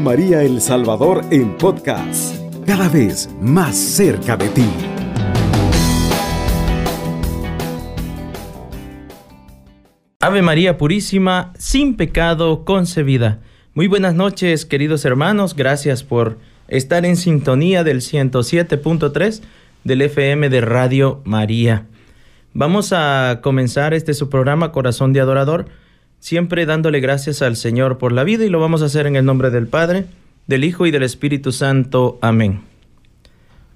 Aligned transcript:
María 0.00 0.42
El 0.42 0.60
Salvador 0.60 1.24
en 1.30 1.56
podcast, 1.56 2.36
cada 2.66 2.88
vez 2.88 3.28
más 3.40 3.76
cerca 3.76 4.36
de 4.36 4.48
ti. 4.48 4.64
Ave 10.20 10.42
María 10.42 10.76
Purísima, 10.76 11.52
sin 11.58 11.96
pecado 11.96 12.64
concebida. 12.64 13.40
Muy 13.74 13.86
buenas 13.86 14.14
noches, 14.14 14.66
queridos 14.66 15.04
hermanos. 15.04 15.54
Gracias 15.54 16.02
por 16.02 16.38
estar 16.68 17.04
en 17.04 17.16
sintonía 17.16 17.84
del 17.84 18.00
107.3 18.00 19.42
del 19.84 20.02
FM 20.02 20.48
de 20.48 20.60
Radio 20.60 21.22
María. 21.24 21.86
Vamos 22.54 22.92
a 22.92 23.40
comenzar 23.42 23.94
este 23.94 24.14
su 24.14 24.30
programa 24.30 24.72
Corazón 24.72 25.12
de 25.12 25.20
Adorador 25.20 25.66
siempre 26.20 26.66
dándole 26.66 27.00
gracias 27.00 27.42
al 27.42 27.56
Señor 27.56 27.98
por 27.98 28.12
la 28.12 28.24
vida 28.24 28.44
y 28.44 28.48
lo 28.48 28.60
vamos 28.60 28.82
a 28.82 28.86
hacer 28.86 29.06
en 29.06 29.16
el 29.16 29.24
nombre 29.24 29.50
del 29.50 29.66
Padre, 29.66 30.06
del 30.46 30.64
Hijo 30.64 30.86
y 30.86 30.90
del 30.90 31.02
Espíritu 31.02 31.52
Santo. 31.52 32.18
Amén. 32.22 32.60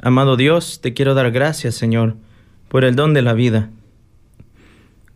Amado 0.02 0.37
Dios, 0.37 0.80
te 0.80 0.95
quiero 0.95 1.14
dar 1.14 1.30
gracias, 1.30 1.74
Señor, 1.74 2.16
por 2.69 2.84
el 2.84 2.97
don 2.97 3.12
de 3.12 3.23
la 3.23 3.34
vida. 3.34 3.70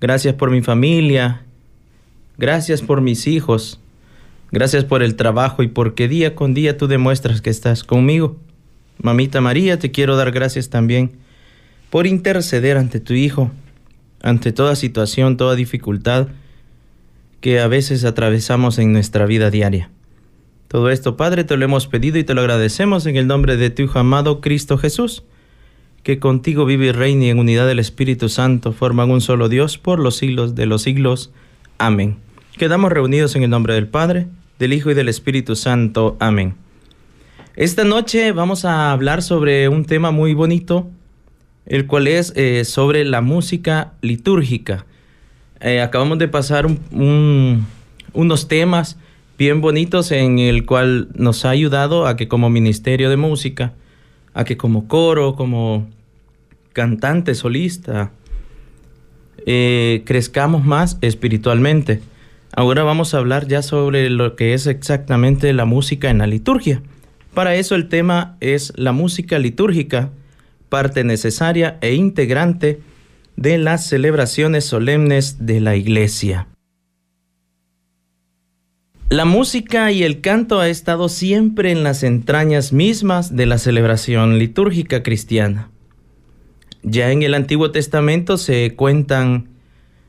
Gracias 0.00 0.34
por 0.34 0.50
mi 0.50 0.60
familia, 0.60 1.42
gracias 2.36 2.82
por 2.82 3.00
mis 3.00 3.26
hijos, 3.26 3.80
gracias 4.50 4.84
por 4.84 5.02
el 5.02 5.16
trabajo 5.16 5.62
y 5.62 5.68
porque 5.68 6.08
día 6.08 6.34
con 6.34 6.52
día 6.52 6.76
tú 6.76 6.86
demuestras 6.86 7.40
que 7.40 7.50
estás 7.50 7.84
conmigo. 7.84 8.36
Mamita 8.98 9.40
María, 9.40 9.78
te 9.78 9.90
quiero 9.90 10.16
dar 10.16 10.30
gracias 10.30 10.68
también 10.68 11.12
por 11.90 12.06
interceder 12.06 12.76
ante 12.76 13.00
tu 13.00 13.14
Hijo, 13.14 13.50
ante 14.20 14.52
toda 14.52 14.76
situación, 14.76 15.36
toda 15.36 15.54
dificultad, 15.54 16.28
que 17.44 17.60
a 17.60 17.68
veces 17.68 18.06
atravesamos 18.06 18.78
en 18.78 18.94
nuestra 18.94 19.26
vida 19.26 19.50
diaria. 19.50 19.90
Todo 20.66 20.88
esto, 20.88 21.18
Padre, 21.18 21.44
te 21.44 21.58
lo 21.58 21.66
hemos 21.66 21.86
pedido 21.86 22.16
y 22.16 22.24
te 22.24 22.32
lo 22.32 22.40
agradecemos 22.40 23.04
en 23.04 23.16
el 23.16 23.26
nombre 23.26 23.58
de 23.58 23.68
tu 23.68 23.86
amado 23.98 24.40
Cristo 24.40 24.78
Jesús, 24.78 25.24
que 26.02 26.18
contigo 26.18 26.64
vive 26.64 26.86
y 26.86 26.92
reina 26.92 27.26
en 27.26 27.38
unidad 27.38 27.66
del 27.66 27.80
Espíritu 27.80 28.30
Santo 28.30 28.72
forman 28.72 29.10
un 29.10 29.20
solo 29.20 29.50
Dios 29.50 29.76
por 29.76 29.98
los 29.98 30.16
siglos 30.16 30.54
de 30.54 30.64
los 30.64 30.80
siglos. 30.80 31.34
Amén. 31.76 32.16
Quedamos 32.56 32.90
reunidos 32.90 33.36
en 33.36 33.42
el 33.42 33.50
nombre 33.50 33.74
del 33.74 33.88
Padre, 33.88 34.26
del 34.58 34.72
Hijo 34.72 34.90
y 34.90 34.94
del 34.94 35.10
Espíritu 35.10 35.54
Santo. 35.54 36.16
Amén. 36.20 36.54
Esta 37.56 37.84
noche 37.84 38.32
vamos 38.32 38.64
a 38.64 38.90
hablar 38.90 39.20
sobre 39.20 39.68
un 39.68 39.84
tema 39.84 40.12
muy 40.12 40.32
bonito, 40.32 40.88
el 41.66 41.86
cual 41.86 42.06
es 42.06 42.32
eh, 42.36 42.64
sobre 42.64 43.04
la 43.04 43.20
música 43.20 43.92
litúrgica. 44.00 44.86
Eh, 45.60 45.80
acabamos 45.80 46.18
de 46.18 46.28
pasar 46.28 46.66
unos 46.92 48.48
temas 48.48 48.98
bien 49.38 49.60
bonitos 49.60 50.12
en 50.12 50.38
el 50.38 50.64
cual 50.66 51.08
nos 51.14 51.44
ha 51.44 51.50
ayudado 51.50 52.06
a 52.06 52.16
que 52.16 52.28
como 52.28 52.50
ministerio 52.50 53.10
de 53.10 53.16
música, 53.16 53.72
a 54.32 54.44
que 54.44 54.56
como 54.56 54.86
coro, 54.88 55.36
como 55.36 55.88
cantante 56.72 57.34
solista, 57.34 58.10
eh, 59.46 60.02
crezcamos 60.04 60.64
más 60.64 60.98
espiritualmente. 61.00 62.00
Ahora 62.56 62.84
vamos 62.84 63.14
a 63.14 63.18
hablar 63.18 63.48
ya 63.48 63.62
sobre 63.62 64.10
lo 64.10 64.36
que 64.36 64.54
es 64.54 64.66
exactamente 64.66 65.52
la 65.52 65.64
música 65.64 66.10
en 66.10 66.18
la 66.18 66.26
liturgia. 66.26 66.82
Para 67.32 67.56
eso 67.56 67.74
el 67.74 67.88
tema 67.88 68.36
es 68.40 68.72
la 68.76 68.92
música 68.92 69.40
litúrgica, 69.40 70.10
parte 70.68 71.02
necesaria 71.02 71.78
e 71.80 71.94
integrante 71.94 72.80
de 73.36 73.58
las 73.58 73.86
celebraciones 73.86 74.64
solemnes 74.64 75.46
de 75.46 75.60
la 75.60 75.76
Iglesia. 75.76 76.48
La 79.10 79.24
música 79.24 79.92
y 79.92 80.02
el 80.02 80.20
canto 80.20 80.60
ha 80.60 80.68
estado 80.68 81.08
siempre 81.08 81.70
en 81.70 81.84
las 81.84 82.02
entrañas 82.02 82.72
mismas 82.72 83.36
de 83.36 83.46
la 83.46 83.58
celebración 83.58 84.38
litúrgica 84.38 85.02
cristiana. 85.02 85.70
Ya 86.82 87.10
en 87.12 87.22
el 87.22 87.34
Antiguo 87.34 87.70
Testamento 87.70 88.38
se 88.38 88.74
cuentan 88.74 89.48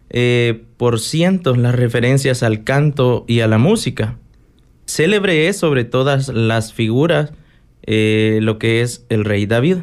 eh, 0.09 0.63
por 0.77 0.99
cientos 0.99 1.57
las 1.57 1.75
referencias 1.75 2.41
al 2.41 2.63
canto 2.63 3.25
y 3.27 3.41
a 3.41 3.47
la 3.47 3.57
música. 3.57 4.17
Célebre 4.85 5.47
es 5.47 5.57
sobre 5.57 5.83
todas 5.83 6.29
las 6.29 6.73
figuras 6.73 7.31
eh, 7.83 8.39
lo 8.41 8.57
que 8.57 8.81
es 8.81 9.05
el 9.09 9.25
rey 9.25 9.45
David, 9.45 9.77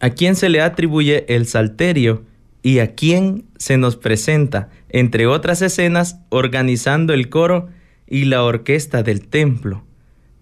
a 0.00 0.10
quien 0.10 0.34
se 0.34 0.48
le 0.48 0.60
atribuye 0.60 1.24
el 1.28 1.46
salterio 1.46 2.22
y 2.62 2.78
a 2.78 2.94
quien 2.94 3.44
se 3.56 3.76
nos 3.76 3.96
presenta, 3.96 4.68
entre 4.88 5.26
otras 5.26 5.62
escenas, 5.62 6.20
organizando 6.28 7.12
el 7.14 7.28
coro 7.28 7.68
y 8.06 8.24
la 8.24 8.42
orquesta 8.42 9.02
del 9.02 9.26
templo, 9.26 9.84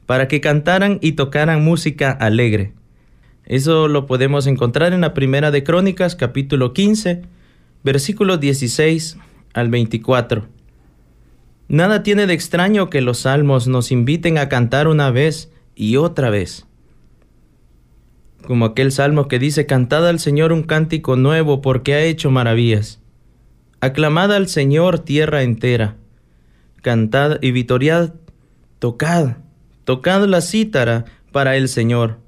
para 0.07 0.29
que 0.29 0.41
cantaran 0.41 0.99
y 1.01 1.13
tocaran 1.13 1.65
música 1.65 2.11
alegre. 2.11 2.73
Eso 3.45 3.89
lo 3.89 4.07
podemos 4.07 4.47
encontrar 4.47 4.93
en 4.93 5.01
la 5.01 5.15
primera 5.15 5.51
de 5.51 5.65
Crónicas, 5.65 6.17
capítulo 6.17 6.73
15, 6.73 7.23
versículos 7.83 8.41
16 8.41 9.17
al 9.55 9.69
24. 9.71 10.47
Nada 11.69 12.03
tiene 12.03 12.27
de 12.27 12.35
extraño 12.35 12.91
que 12.91 13.01
los 13.01 13.21
salmos 13.21 13.69
nos 13.69 13.93
inviten 13.93 14.39
a 14.39 14.49
cantar 14.49 14.89
una 14.89 15.11
vez 15.11 15.51
y 15.75 15.97
otra 15.97 16.31
vez 16.31 16.68
como 18.49 18.65
aquel 18.65 18.93
salmo 18.93 19.29
que 19.29 19.39
dice, 19.39 19.67
Cantad 19.67 20.09
al 20.09 20.21
Señor 20.21 20.55
un 20.55 20.63
cántico 20.63 21.17
nuevo 21.17 21.61
porque 21.61 21.93
ha 21.93 22.05
hecho 22.05 22.31
maravillas. 22.31 22.99
Aclamad 23.81 24.33
al 24.33 24.49
Señor 24.49 25.01
tierra 25.01 25.43
entera. 25.43 25.97
Cantad 26.81 27.43
y 27.43 27.51
vitoriad, 27.51 28.15
tocad, 28.79 29.37
tocad 29.85 30.25
la 30.25 30.41
cítara 30.41 31.05
para 31.31 31.57
el 31.59 31.69
Señor. 31.69 32.21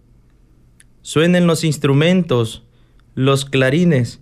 Suenen 1.00 1.46
los 1.46 1.64
instrumentos, 1.64 2.64
los 3.14 3.46
clarines, 3.46 4.20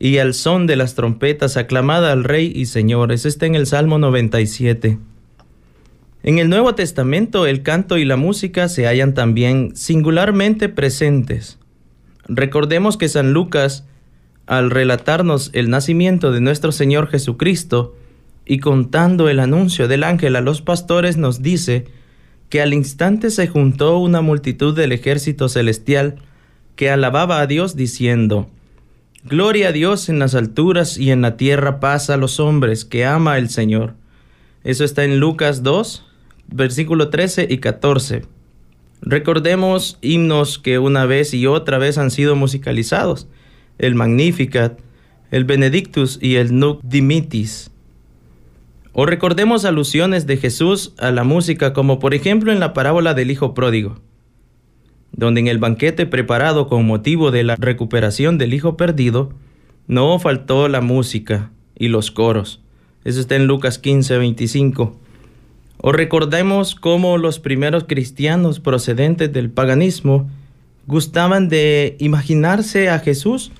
y 0.00 0.18
al 0.18 0.34
son 0.34 0.66
de 0.66 0.74
las 0.74 0.96
trompetas 0.96 1.56
aclamad 1.56 2.10
al 2.10 2.24
Rey 2.24 2.50
y 2.52 2.66
Señor. 2.66 3.12
Eso 3.12 3.28
está 3.28 3.46
en 3.46 3.54
el 3.54 3.68
Salmo 3.68 4.00
97. 4.00 4.98
En 6.22 6.38
el 6.38 6.48
Nuevo 6.48 6.74
Testamento 6.74 7.46
el 7.46 7.62
canto 7.62 7.98
y 7.98 8.04
la 8.04 8.16
música 8.16 8.68
se 8.68 8.86
hallan 8.86 9.14
también 9.14 9.76
singularmente 9.76 10.68
presentes. 10.68 11.58
Recordemos 12.28 12.96
que 12.96 13.08
San 13.08 13.32
Lucas, 13.32 13.84
al 14.46 14.70
relatarnos 14.70 15.50
el 15.52 15.70
nacimiento 15.70 16.32
de 16.32 16.40
nuestro 16.40 16.72
Señor 16.72 17.08
Jesucristo 17.08 17.96
y 18.44 18.58
contando 18.58 19.28
el 19.28 19.40
anuncio 19.40 19.88
del 19.88 20.04
ángel 20.04 20.36
a 20.36 20.40
los 20.40 20.62
pastores, 20.62 21.16
nos 21.16 21.42
dice 21.42 21.86
que 22.48 22.60
al 22.60 22.74
instante 22.74 23.30
se 23.30 23.48
juntó 23.48 23.98
una 23.98 24.20
multitud 24.20 24.74
del 24.74 24.92
ejército 24.92 25.48
celestial 25.48 26.16
que 26.76 26.90
alababa 26.90 27.40
a 27.40 27.46
Dios 27.46 27.76
diciendo, 27.76 28.48
Gloria 29.24 29.68
a 29.68 29.72
Dios 29.72 30.08
en 30.08 30.20
las 30.20 30.36
alturas 30.36 30.98
y 30.98 31.10
en 31.10 31.22
la 31.22 31.36
tierra 31.36 31.80
paz 31.80 32.10
a 32.10 32.16
los 32.16 32.38
hombres 32.38 32.84
que 32.84 33.04
ama 33.04 33.38
el 33.38 33.50
Señor. 33.50 33.94
Eso 34.66 34.82
está 34.82 35.04
en 35.04 35.20
Lucas 35.20 35.62
2, 35.62 36.04
versículo 36.48 37.08
13 37.08 37.46
y 37.48 37.58
14. 37.58 38.24
Recordemos 39.00 39.96
himnos 40.02 40.58
que 40.58 40.80
una 40.80 41.06
vez 41.06 41.32
y 41.34 41.46
otra 41.46 41.78
vez 41.78 41.98
han 41.98 42.10
sido 42.10 42.34
musicalizados, 42.34 43.28
el 43.78 43.94
Magnificat, 43.94 44.80
el 45.30 45.44
Benedictus 45.44 46.18
y 46.20 46.34
el 46.34 46.58
Nunc 46.58 46.80
Dimitis. 46.82 47.70
O 48.92 49.06
recordemos 49.06 49.64
alusiones 49.64 50.26
de 50.26 50.36
Jesús 50.36 50.94
a 50.98 51.12
la 51.12 51.22
música, 51.22 51.72
como 51.72 52.00
por 52.00 52.12
ejemplo 52.12 52.50
en 52.50 52.58
la 52.58 52.72
parábola 52.72 53.14
del 53.14 53.30
Hijo 53.30 53.54
Pródigo, 53.54 54.00
donde 55.12 55.42
en 55.42 55.46
el 55.46 55.58
banquete 55.58 56.06
preparado 56.06 56.66
con 56.66 56.84
motivo 56.84 57.30
de 57.30 57.44
la 57.44 57.54
recuperación 57.54 58.36
del 58.36 58.52
Hijo 58.52 58.76
Perdido, 58.76 59.30
no 59.86 60.18
faltó 60.18 60.66
la 60.66 60.80
música 60.80 61.52
y 61.78 61.86
los 61.86 62.10
coros. 62.10 62.65
Eso 63.06 63.20
está 63.20 63.36
en 63.36 63.46
Lucas 63.46 63.78
15, 63.78 64.18
25. 64.18 64.98
O 65.78 65.92
recordemos 65.92 66.74
cómo 66.74 67.18
los 67.18 67.38
primeros 67.38 67.84
cristianos 67.84 68.58
procedentes 68.58 69.32
del 69.32 69.48
paganismo 69.48 70.28
gustaban 70.88 71.48
de 71.48 71.94
imaginarse 72.00 72.88
a 72.88 72.98
Jesús 72.98 73.52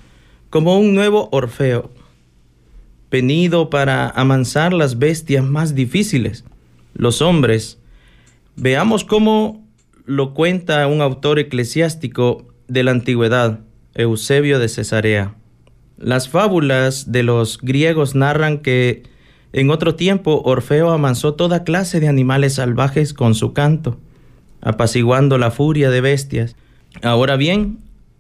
como 0.50 0.76
un 0.81 0.96
nuevo 0.96 1.28
Orfeo, 1.31 1.93
venido 3.08 3.70
para 3.70 4.10
amansar 4.10 4.72
las 4.72 4.98
bestias 4.98 5.44
más 5.44 5.76
difíciles, 5.76 6.42
los 6.94 7.22
hombres. 7.22 7.78
Veamos 8.56 9.04
cómo 9.04 9.64
lo 10.06 10.34
cuenta 10.34 10.88
un 10.88 11.00
autor 11.00 11.38
eclesiástico 11.38 12.49
de 12.66 12.82
la 12.82 12.90
antigüedad, 12.90 13.60
Eusebio 13.94 14.58
de 14.58 14.69
Cesarea. 14.69 15.37
Las 15.99 16.28
fábulas 16.28 17.12
de 17.12 17.22
los 17.22 17.58
griegos 17.58 18.16
narran 18.16 18.58
que 18.58 19.14
en 19.56 19.70
otro 19.70 19.94
tiempo, 19.94 20.43
Orfeo 20.44 20.91
amansó 20.91 21.32
toda 21.32 21.64
clase 21.64 21.99
de 21.99 22.08
animales 22.08 22.56
salvajes 22.56 23.14
con 23.14 23.35
su 23.35 23.55
canto, 23.55 23.97
apaciguando 24.61 25.38
la 25.38 25.50
furia 25.50 25.88
de 25.88 26.03
bestias. 26.03 26.56
Ahora 27.03 27.37
bien, 27.37 27.79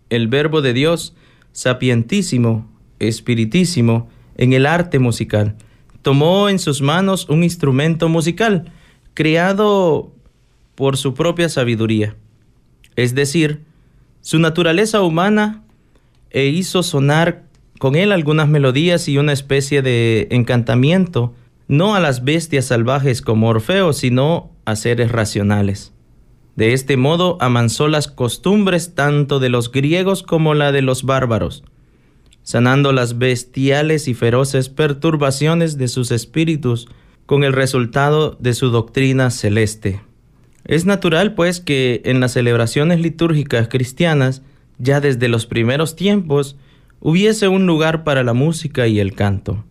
el 0.08 0.28
verbo 0.28 0.62
de 0.62 0.72
Dios, 0.72 1.14
sapientísimo, 1.52 2.66
espiritísimo, 3.00 4.08
en 4.38 4.54
el 4.54 4.64
arte 4.64 4.98
musical, 4.98 5.56
tomó 6.00 6.48
en 6.48 6.58
sus 6.58 6.80
manos 6.80 7.28
un 7.28 7.44
instrumento 7.44 8.08
musical, 8.08 8.72
creado 9.12 10.10
por 10.74 10.96
su 10.96 11.12
propia 11.12 11.50
sabiduría, 11.50 12.16
es 12.96 13.14
decir, 13.14 13.60
su 14.22 14.38
naturaleza 14.38 15.02
humana 15.02 15.64
e 16.30 16.46
hizo 16.46 16.82
sonar 16.82 17.44
con 17.78 17.96
él 17.96 18.12
algunas 18.12 18.48
melodías 18.48 19.08
y 19.08 19.18
una 19.18 19.32
especie 19.32 19.82
de 19.82 20.28
encantamiento, 20.30 21.34
no 21.68 21.94
a 21.94 22.00
las 22.00 22.24
bestias 22.24 22.66
salvajes 22.66 23.22
como 23.22 23.48
Orfeo, 23.48 23.92
sino 23.92 24.50
a 24.64 24.76
seres 24.76 25.12
racionales. 25.12 25.92
De 26.54 26.72
este 26.72 26.96
modo 26.96 27.36
amansó 27.40 27.86
las 27.88 28.08
costumbres 28.08 28.94
tanto 28.94 29.40
de 29.40 29.50
los 29.50 29.70
griegos 29.70 30.22
como 30.22 30.54
la 30.54 30.72
de 30.72 30.82
los 30.82 31.02
bárbaros, 31.02 31.64
sanando 32.42 32.92
las 32.92 33.18
bestiales 33.18 34.08
y 34.08 34.14
feroces 34.14 34.68
perturbaciones 34.68 35.76
de 35.76 35.88
sus 35.88 36.10
espíritus 36.10 36.88
con 37.26 37.44
el 37.44 37.52
resultado 37.52 38.36
de 38.40 38.54
su 38.54 38.70
doctrina 38.70 39.30
celeste. 39.30 40.00
Es 40.64 40.86
natural, 40.86 41.34
pues, 41.34 41.60
que 41.60 42.02
en 42.04 42.20
las 42.20 42.32
celebraciones 42.32 43.00
litúrgicas 43.00 43.68
cristianas, 43.68 44.42
ya 44.78 45.00
desde 45.00 45.28
los 45.28 45.46
primeros 45.46 45.94
tiempos, 45.94 46.56
hubiese 47.00 47.48
un 47.48 47.66
lugar 47.66 48.04
para 48.04 48.22
la 48.22 48.32
música 48.32 48.86
y 48.86 49.00
el 49.00 49.14
canto. 49.14 49.64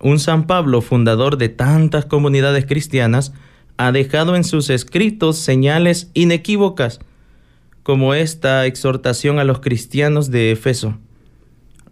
Un 0.00 0.18
San 0.18 0.46
Pablo, 0.46 0.82
fundador 0.82 1.38
de 1.38 1.48
tantas 1.48 2.04
comunidades 2.04 2.66
cristianas, 2.66 3.32
ha 3.76 3.92
dejado 3.92 4.36
en 4.36 4.44
sus 4.44 4.70
escritos 4.70 5.38
señales 5.38 6.10
inequívocas, 6.14 7.00
como 7.82 8.14
esta 8.14 8.66
exhortación 8.66 9.38
a 9.38 9.44
los 9.44 9.60
cristianos 9.60 10.30
de 10.30 10.50
Efeso. 10.50 10.98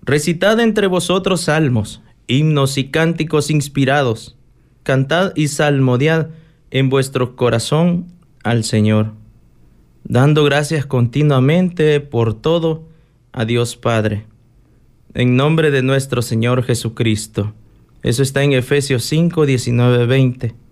Recitad 0.02 0.60
entre 0.60 0.86
vosotros 0.86 1.42
salmos, 1.42 2.02
himnos 2.26 2.78
y 2.78 2.90
cánticos 2.90 3.50
inspirados. 3.50 4.36
Cantad 4.82 5.32
y 5.34 5.48
salmodiad 5.48 6.30
en 6.70 6.90
vuestro 6.90 7.36
corazón 7.36 8.06
al 8.42 8.64
Señor, 8.64 9.12
dando 10.02 10.44
gracias 10.44 10.84
continuamente 10.84 12.00
por 12.00 12.34
todo 12.34 12.86
a 13.32 13.44
Dios 13.44 13.76
Padre, 13.76 14.26
en 15.14 15.36
nombre 15.36 15.70
de 15.70 15.82
nuestro 15.82 16.22
Señor 16.22 16.62
Jesucristo. 16.64 17.54
Eso 18.02 18.22
está 18.22 18.42
en 18.42 18.52
Efesios 18.52 19.04
5, 19.04 19.46
19, 19.46 20.06
20 20.06 20.64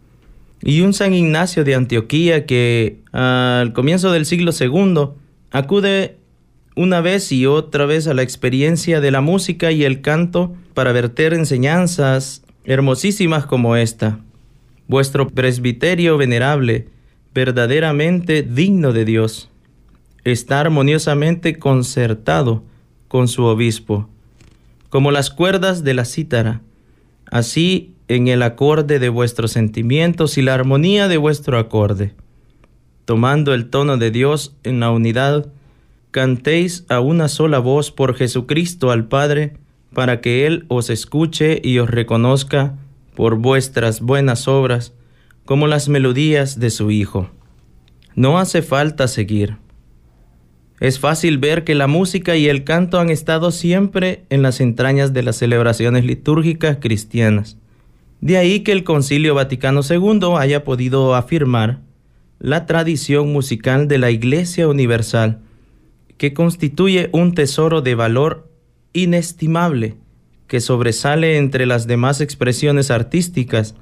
y 0.63 0.81
un 0.83 0.93
San 0.93 1.13
Ignacio 1.13 1.65
de 1.65 1.75
Antioquía 1.75 2.47
que 2.47 3.01
al 3.13 3.73
comienzo 3.73 4.13
del 4.13 4.27
siglo 4.27 4.53
II 4.59 5.11
acude 5.51 6.17
una 6.77 7.01
vez 7.01 7.33
y 7.33 7.47
otra 7.47 7.85
vez 7.85 8.07
a 8.07 8.15
la 8.15 8.23
experiencia 8.23 9.01
de 9.01 9.11
la 9.11 9.21
música 9.21 9.73
y 9.73 9.85
el 9.85 10.01
canto 10.01 10.55
para 10.73 10.93
verter 10.93 11.35
enseñanzas 11.35 12.45
hermosísimas 12.65 13.45
como 13.45 13.77
esta. 13.77 14.21
Vuestro 14.87 15.29
presbiterio 15.29 16.17
venerable, 16.17 16.89
verdaderamente 17.35 18.43
digno 18.43 18.93
de 18.93 19.05
Dios, 19.05 19.51
está 20.25 20.61
armoniosamente 20.61 21.59
concertado 21.59 22.63
con 23.09 23.29
su 23.29 23.45
obispo, 23.45 24.09
como 24.93 25.11
las 25.11 25.31
cuerdas 25.31 25.85
de 25.85 25.95
la 25.95 26.05
cítara. 26.05 26.61
Así 27.25 27.95
en 28.09 28.29
el 28.29 28.43
acorde 28.43 28.99
de 28.99 29.09
vuestros 29.09 29.53
sentimientos 29.53 30.37
y 30.37 30.43
la 30.43 30.53
armonía 30.53 31.09
de 31.09 31.17
vuestro 31.17 31.59
acorde. 31.59 32.13
Tomando 33.07 33.55
el 33.55 33.71
tono 33.71 33.97
de 33.97 34.11
Dios 34.11 34.55
en 34.65 34.81
la 34.81 34.91
unidad, 34.91 35.51
cantéis 36.11 36.85
a 36.91 37.01
una 37.01 37.29
sola 37.29 37.59
voz 37.59 37.91
por 37.91 38.15
Jesucristo 38.15 38.91
al 38.91 39.09
Padre, 39.09 39.57
para 39.95 40.21
que 40.21 40.45
Él 40.45 40.67
os 40.69 40.91
escuche 40.91 41.63
y 41.65 41.79
os 41.79 41.89
reconozca 41.89 42.75
por 43.15 43.37
vuestras 43.37 44.03
buenas 44.03 44.47
obras, 44.47 44.93
como 45.47 45.69
las 45.69 45.89
melodías 45.89 46.61
de 46.61 46.69
su 46.69 46.91
Hijo. 46.91 47.31
No 48.15 48.39
hace 48.39 48.61
falta 48.61 49.09
seguir. 49.09 49.57
Es 50.81 50.99
fácil 50.99 51.39
ver 51.39 51.65
que 51.65 51.75
la 51.75 51.87
música 51.87 52.37
y 52.37 52.49
el 52.49 52.65
canto 52.65 52.99
han 52.99 53.11
estado 53.11 53.51
siempre 53.51 54.25
en 54.31 54.43
las 54.43 54.61
entrañas 54.61 55.13
de 55.13 55.23
las 55.23 55.37
celebraciones 55.37 56.05
litúrgicas 56.05 56.79
cristianas. 56.81 57.57
De 58.21 58.37
ahí 58.37 58.61
que 58.61 58.73
el 58.73 58.85
Concilio 58.85 59.35
Vaticano 59.35 59.81
II 59.89 60.35
haya 60.39 60.65
podido 60.65 61.15
afirmar 61.15 61.81
la 62.39 62.67
tradición 62.67 63.33
musical 63.33 63.87
de 63.87 63.99
la 63.99 64.11
Iglesia 64.11 64.67
Universal, 64.67 65.41
que 66.19 66.35
constituye 66.35 67.09
un 67.13 67.35
tesoro 67.35 67.83
de 67.83 67.95
valor 67.95 68.49
inestimable 68.93 69.97
que 70.53 70.61
sobresale 70.61 71.39
entre 71.39 71.65
las 71.65 71.87
demás 71.87 72.21
expresiones 72.21 72.91
artísticas, 72.91 73.75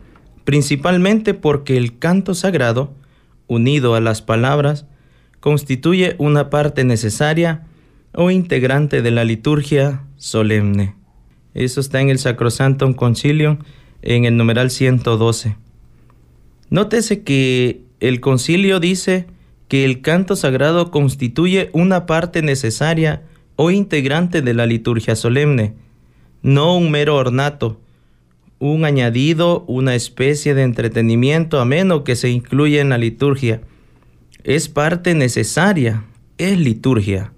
principalmente 0.44 1.34
porque 1.34 1.76
el 1.76 1.98
canto 1.98 2.32
sagrado, 2.32 2.94
unido 3.46 3.94
a 3.94 4.00
las 4.00 4.22
palabras, 4.22 4.86
constituye 5.40 6.14
una 6.18 6.50
parte 6.50 6.84
necesaria 6.84 7.66
o 8.12 8.30
integrante 8.30 9.02
de 9.02 9.10
la 9.10 9.24
liturgia 9.24 10.04
solemne. 10.16 10.94
Eso 11.54 11.80
está 11.80 12.00
en 12.00 12.10
el 12.10 12.18
Sacrosantum 12.18 12.94
Concilium 12.94 13.58
en 14.02 14.24
el 14.24 14.36
numeral 14.36 14.70
112. 14.70 15.56
Nótese 16.70 17.22
que 17.22 17.82
el 17.98 18.20
concilio 18.20 18.80
dice 18.80 19.26
que 19.68 19.84
el 19.84 20.00
canto 20.00 20.36
sagrado 20.36 20.90
constituye 20.90 21.70
una 21.72 22.06
parte 22.06 22.42
necesaria 22.42 23.22
o 23.56 23.70
integrante 23.70 24.42
de 24.42 24.54
la 24.54 24.66
liturgia 24.66 25.16
solemne, 25.16 25.74
no 26.42 26.76
un 26.76 26.90
mero 26.90 27.16
ornato, 27.16 27.80
un 28.58 28.84
añadido, 28.84 29.64
una 29.66 29.94
especie 29.94 30.54
de 30.54 30.62
entretenimiento 30.62 31.60
ameno 31.60 32.04
que 32.04 32.16
se 32.16 32.30
incluye 32.30 32.80
en 32.80 32.90
la 32.90 32.98
liturgia. 32.98 33.62
Es 34.44 34.68
parte 34.68 35.14
necesaria, 35.14 36.04
es 36.38 36.58
liturgia. 36.58 37.32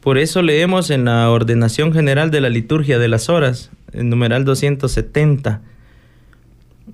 Por 0.00 0.18
eso 0.18 0.42
leemos 0.42 0.90
en 0.90 1.06
la 1.06 1.30
ordenación 1.30 1.92
general 1.92 2.30
de 2.30 2.40
la 2.40 2.48
liturgia 2.48 2.98
de 2.98 3.08
las 3.08 3.28
horas, 3.28 3.70
el 3.92 4.08
numeral 4.08 4.44
270, 4.44 5.62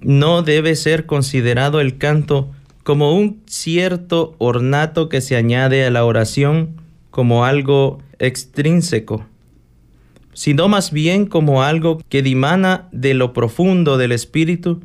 no 0.00 0.42
debe 0.42 0.76
ser 0.76 1.06
considerado 1.06 1.80
el 1.80 1.98
canto 1.98 2.50
como 2.84 3.14
un 3.14 3.42
cierto 3.46 4.34
ornato 4.38 5.08
que 5.08 5.20
se 5.20 5.36
añade 5.36 5.84
a 5.84 5.90
la 5.90 6.04
oración 6.04 6.80
como 7.10 7.44
algo 7.44 7.98
extrínseco, 8.18 9.26
sino 10.32 10.68
más 10.68 10.90
bien 10.90 11.26
como 11.26 11.62
algo 11.62 12.00
que 12.08 12.22
dimana 12.22 12.88
de 12.92 13.12
lo 13.14 13.32
profundo 13.32 13.98
del 13.98 14.12
espíritu 14.12 14.80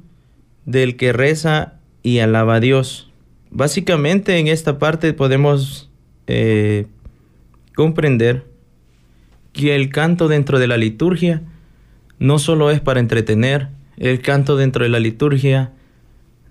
del 0.65 0.97
que 0.97 1.13
reza 1.13 1.75
y 2.03 2.19
alaba 2.19 2.55
a 2.55 2.59
Dios. 2.59 3.11
Básicamente 3.55 4.37
en 4.37 4.49
esta 4.49 4.79
parte 4.79 5.13
podemos 5.13 5.89
eh, 6.27 6.87
comprender 7.73 8.43
que 9.53 9.77
el 9.77 9.87
canto 9.87 10.27
dentro 10.27 10.59
de 10.59 10.67
la 10.67 10.75
liturgia 10.75 11.41
no 12.19 12.37
solo 12.37 12.69
es 12.69 12.81
para 12.81 12.99
entretener, 12.99 13.69
el 13.95 14.21
canto 14.21 14.57
dentro 14.57 14.83
de 14.83 14.89
la 14.89 14.99
liturgia 14.99 15.71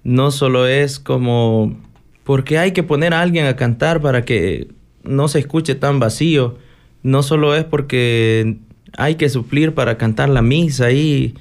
no 0.03 0.31
solo 0.31 0.67
es 0.67 0.99
como 0.99 1.77
porque 2.25 2.57
hay 2.57 2.73
que 2.73 2.83
poner 2.83 3.13
a 3.13 3.21
alguien 3.21 3.45
a 3.45 3.57
cantar 3.57 4.01
para 4.01 4.25
que 4.25 4.69
no 5.03 5.29
se 5.29 5.41
escuche 5.41 5.75
tan 5.75 6.01
vacío, 6.01 6.57
no 7.03 7.23
solo 7.23 7.55
es 7.55 7.65
porque 7.65 8.57
hay 8.97 9.17
que 9.17 9.29
suplir 9.29 9.75
para 9.75 9.99
cantar 9.99 10.31
la 10.31 10.41
misa 10.41 10.91
y, 10.91 11.35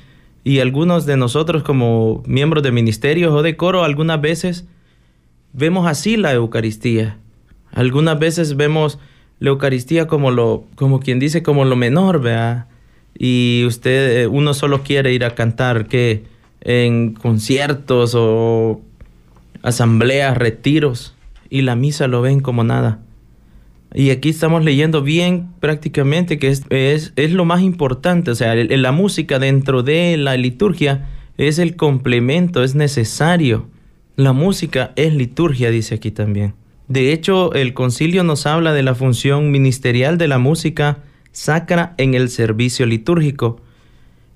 y 0.43 0.60
algunos 0.60 1.05
de 1.05 1.15
nosotros 1.15 1.63
como 1.63 2.22
miembros 2.27 2.63
de 2.63 2.74
ministerios 2.74 3.32
o 3.32 3.43
de 3.43 3.55
coro 3.55 3.86
algunas 3.86 4.20
veces 4.20 4.67
vemos 5.53 5.88
así 5.88 6.17
la 6.17 6.33
Eucaristía. 6.33 7.17
Algunas 7.72 8.19
veces 8.19 8.55
vemos 8.55 9.00
la 9.39 9.50
Eucaristía 9.50 10.07
como 10.07 10.31
lo 10.31 10.65
como 10.75 11.00
quien 11.00 11.19
dice 11.19 11.43
como 11.43 11.65
lo 11.65 11.75
menor, 11.75 12.22
¿verdad? 12.22 12.67
y 13.17 13.63
usted, 13.65 14.22
eh, 14.22 14.27
uno 14.27 14.53
solo 14.53 14.83
quiere 14.83 15.13
ir 15.13 15.24
a 15.25 15.36
cantar 15.36 15.88
que 15.88 16.24
en 16.62 17.13
conciertos 17.13 18.13
o 18.15 18.81
asambleas, 19.62 20.38
retiros, 20.38 21.15
y 21.50 21.62
la 21.62 21.75
misa 21.75 22.07
lo 22.07 22.22
ven 22.22 22.39
como 22.39 22.63
nada. 22.63 23.00
Y 23.93 24.10
aquí 24.10 24.29
estamos 24.29 24.63
leyendo 24.63 25.03
bien 25.03 25.50
prácticamente 25.60 26.39
que 26.39 26.48
es, 26.48 26.63
es, 26.69 27.13
es 27.15 27.31
lo 27.31 27.45
más 27.45 27.62
importante, 27.62 28.31
o 28.31 28.36
sea, 28.36 28.55
la 28.55 28.91
música 28.91 29.38
dentro 29.38 29.83
de 29.83 30.17
la 30.17 30.36
liturgia 30.36 31.07
es 31.38 31.60
el 31.60 31.75
complemento, 31.75 32.63
es 32.63 32.74
necesario. 32.74 33.67
La 34.15 34.34
música 34.34 34.93
es 34.96 35.13
liturgia, 35.13 35.72
dice 35.72 35.96
aquí 35.96 36.12
también. 36.12 36.53
De 36.88 37.13
hecho, 37.13 37.53
el 37.53 37.74
concilio 37.74 38.24
nos 38.24 38.46
habla 38.46 38.74
de 38.74 38.84
la 38.84 38.93
función 38.93 39.51
ministerial 39.51 40.17
de 40.17 40.27
la 40.27 40.38
música 40.38 41.00
sacra 41.32 41.96
en 41.98 42.13
el 42.13 42.29
servicio 42.29 42.86
litúrgico. 42.86 43.60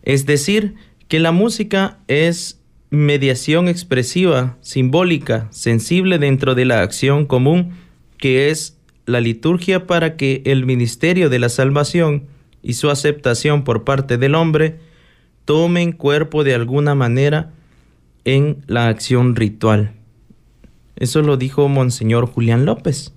Es 0.01 0.25
decir, 0.25 0.75
que 1.07 1.19
la 1.19 1.31
música 1.31 1.99
es 2.07 2.59
mediación 2.89 3.67
expresiva, 3.67 4.57
simbólica, 4.61 5.47
sensible 5.51 6.17
dentro 6.17 6.55
de 6.55 6.65
la 6.65 6.81
acción 6.81 7.25
común 7.25 7.73
que 8.17 8.49
es 8.49 8.77
la 9.05 9.21
liturgia 9.21 9.85
para 9.85 10.17
que 10.17 10.41
el 10.45 10.65
ministerio 10.65 11.29
de 11.29 11.39
la 11.39 11.49
salvación 11.49 12.23
y 12.63 12.73
su 12.73 12.89
aceptación 12.89 13.63
por 13.63 13.83
parte 13.83 14.17
del 14.17 14.35
hombre 14.35 14.79
tomen 15.45 15.91
cuerpo 15.91 16.43
de 16.43 16.55
alguna 16.55 16.95
manera 16.95 17.53
en 18.27 18.57
la 18.67 18.89
acción 18.89 19.35
ritual. 19.35 19.93
Eso 20.97 21.21
lo 21.21 21.37
dijo 21.37 21.69
Monseñor 21.69 22.27
Julián 22.27 22.65
López. 22.65 23.13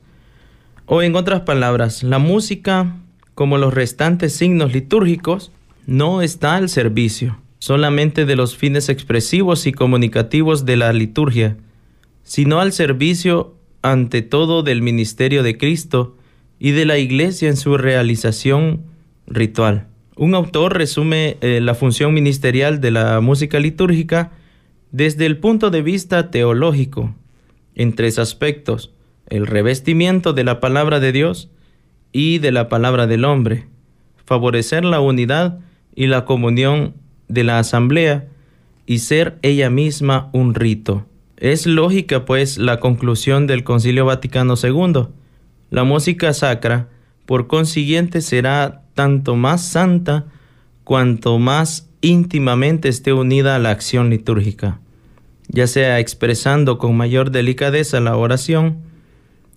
O 0.86 1.02
en 1.02 1.16
otras 1.16 1.40
palabras, 1.42 2.02
la 2.02 2.18
música, 2.18 2.96
como 3.34 3.58
los 3.58 3.74
restantes 3.74 4.34
signos 4.34 4.72
litúrgicos, 4.72 5.50
no 5.86 6.22
está 6.22 6.54
al 6.54 6.68
servicio 6.68 7.36
solamente 7.60 8.24
de 8.24 8.36
los 8.36 8.56
fines 8.56 8.88
expresivos 8.88 9.66
y 9.66 9.72
comunicativos 9.72 10.64
de 10.64 10.76
la 10.76 10.92
liturgia, 10.92 11.56
sino 12.24 12.58
al 12.58 12.72
servicio 12.72 13.54
ante 13.82 14.22
todo 14.22 14.62
del 14.62 14.82
ministerio 14.82 15.42
de 15.42 15.58
Cristo 15.58 16.16
y 16.58 16.70
de 16.72 16.86
la 16.86 16.98
Iglesia 16.98 17.48
en 17.48 17.56
su 17.56 17.76
realización 17.76 18.82
ritual. 19.26 19.88
Un 20.16 20.34
autor 20.34 20.76
resume 20.76 21.36
eh, 21.40 21.60
la 21.60 21.74
función 21.74 22.14
ministerial 22.14 22.80
de 22.80 22.90
la 22.90 23.20
música 23.20 23.60
litúrgica 23.60 24.32
desde 24.92 25.26
el 25.26 25.38
punto 25.38 25.70
de 25.70 25.82
vista 25.82 26.30
teológico, 26.30 27.14
en 27.74 27.94
tres 27.94 28.18
aspectos, 28.18 28.92
el 29.26 29.46
revestimiento 29.46 30.32
de 30.32 30.44
la 30.44 30.60
palabra 30.60 31.00
de 31.00 31.12
Dios 31.12 31.50
y 32.12 32.38
de 32.38 32.52
la 32.52 32.68
palabra 32.68 33.06
del 33.06 33.24
hombre, 33.24 33.66
favorecer 34.24 34.84
la 34.84 35.00
unidad 35.00 35.60
y 35.94 36.06
la 36.06 36.24
comunión 36.24 36.94
de 37.28 37.44
la 37.44 37.58
asamblea 37.58 38.26
y 38.86 38.98
ser 38.98 39.38
ella 39.42 39.70
misma 39.70 40.30
un 40.32 40.54
rito. 40.54 41.06
Es 41.36 41.66
lógica, 41.66 42.24
pues, 42.24 42.58
la 42.58 42.80
conclusión 42.80 43.46
del 43.46 43.64
Concilio 43.64 44.04
Vaticano 44.04 44.54
II. 44.62 45.06
La 45.70 45.84
música 45.84 46.34
sacra, 46.34 46.88
por 47.24 47.46
consiguiente, 47.46 48.20
será 48.20 48.82
tanto 48.94 49.36
más 49.36 49.64
santa 49.64 50.26
cuanto 50.84 51.38
más 51.38 51.89
íntimamente 52.00 52.88
esté 52.88 53.12
unida 53.12 53.56
a 53.56 53.58
la 53.58 53.70
acción 53.70 54.10
litúrgica, 54.10 54.80
ya 55.48 55.66
sea 55.66 55.98
expresando 55.98 56.78
con 56.78 56.96
mayor 56.96 57.30
delicadeza 57.30 58.00
la 58.00 58.16
oración 58.16 58.78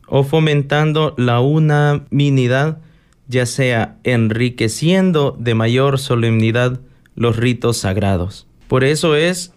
o 0.07 0.23
fomentando 0.23 1.13
la 1.17 1.39
unanimidad, 1.39 2.79
ya 3.27 3.45
sea 3.45 3.97
enriqueciendo 4.03 5.35
de 5.39 5.55
mayor 5.55 5.99
solemnidad 5.99 6.81
los 7.15 7.37
ritos 7.37 7.77
sagrados. 7.77 8.47
Por 8.67 8.83
eso 8.83 9.15
es 9.15 9.53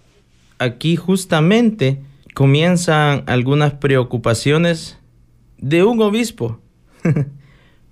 aquí 0.58 0.96
justamente 0.96 2.00
comienzan 2.34 3.24
algunas 3.26 3.74
preocupaciones 3.74 4.98
de 5.58 5.84
un 5.84 6.00
obispo. 6.02 6.60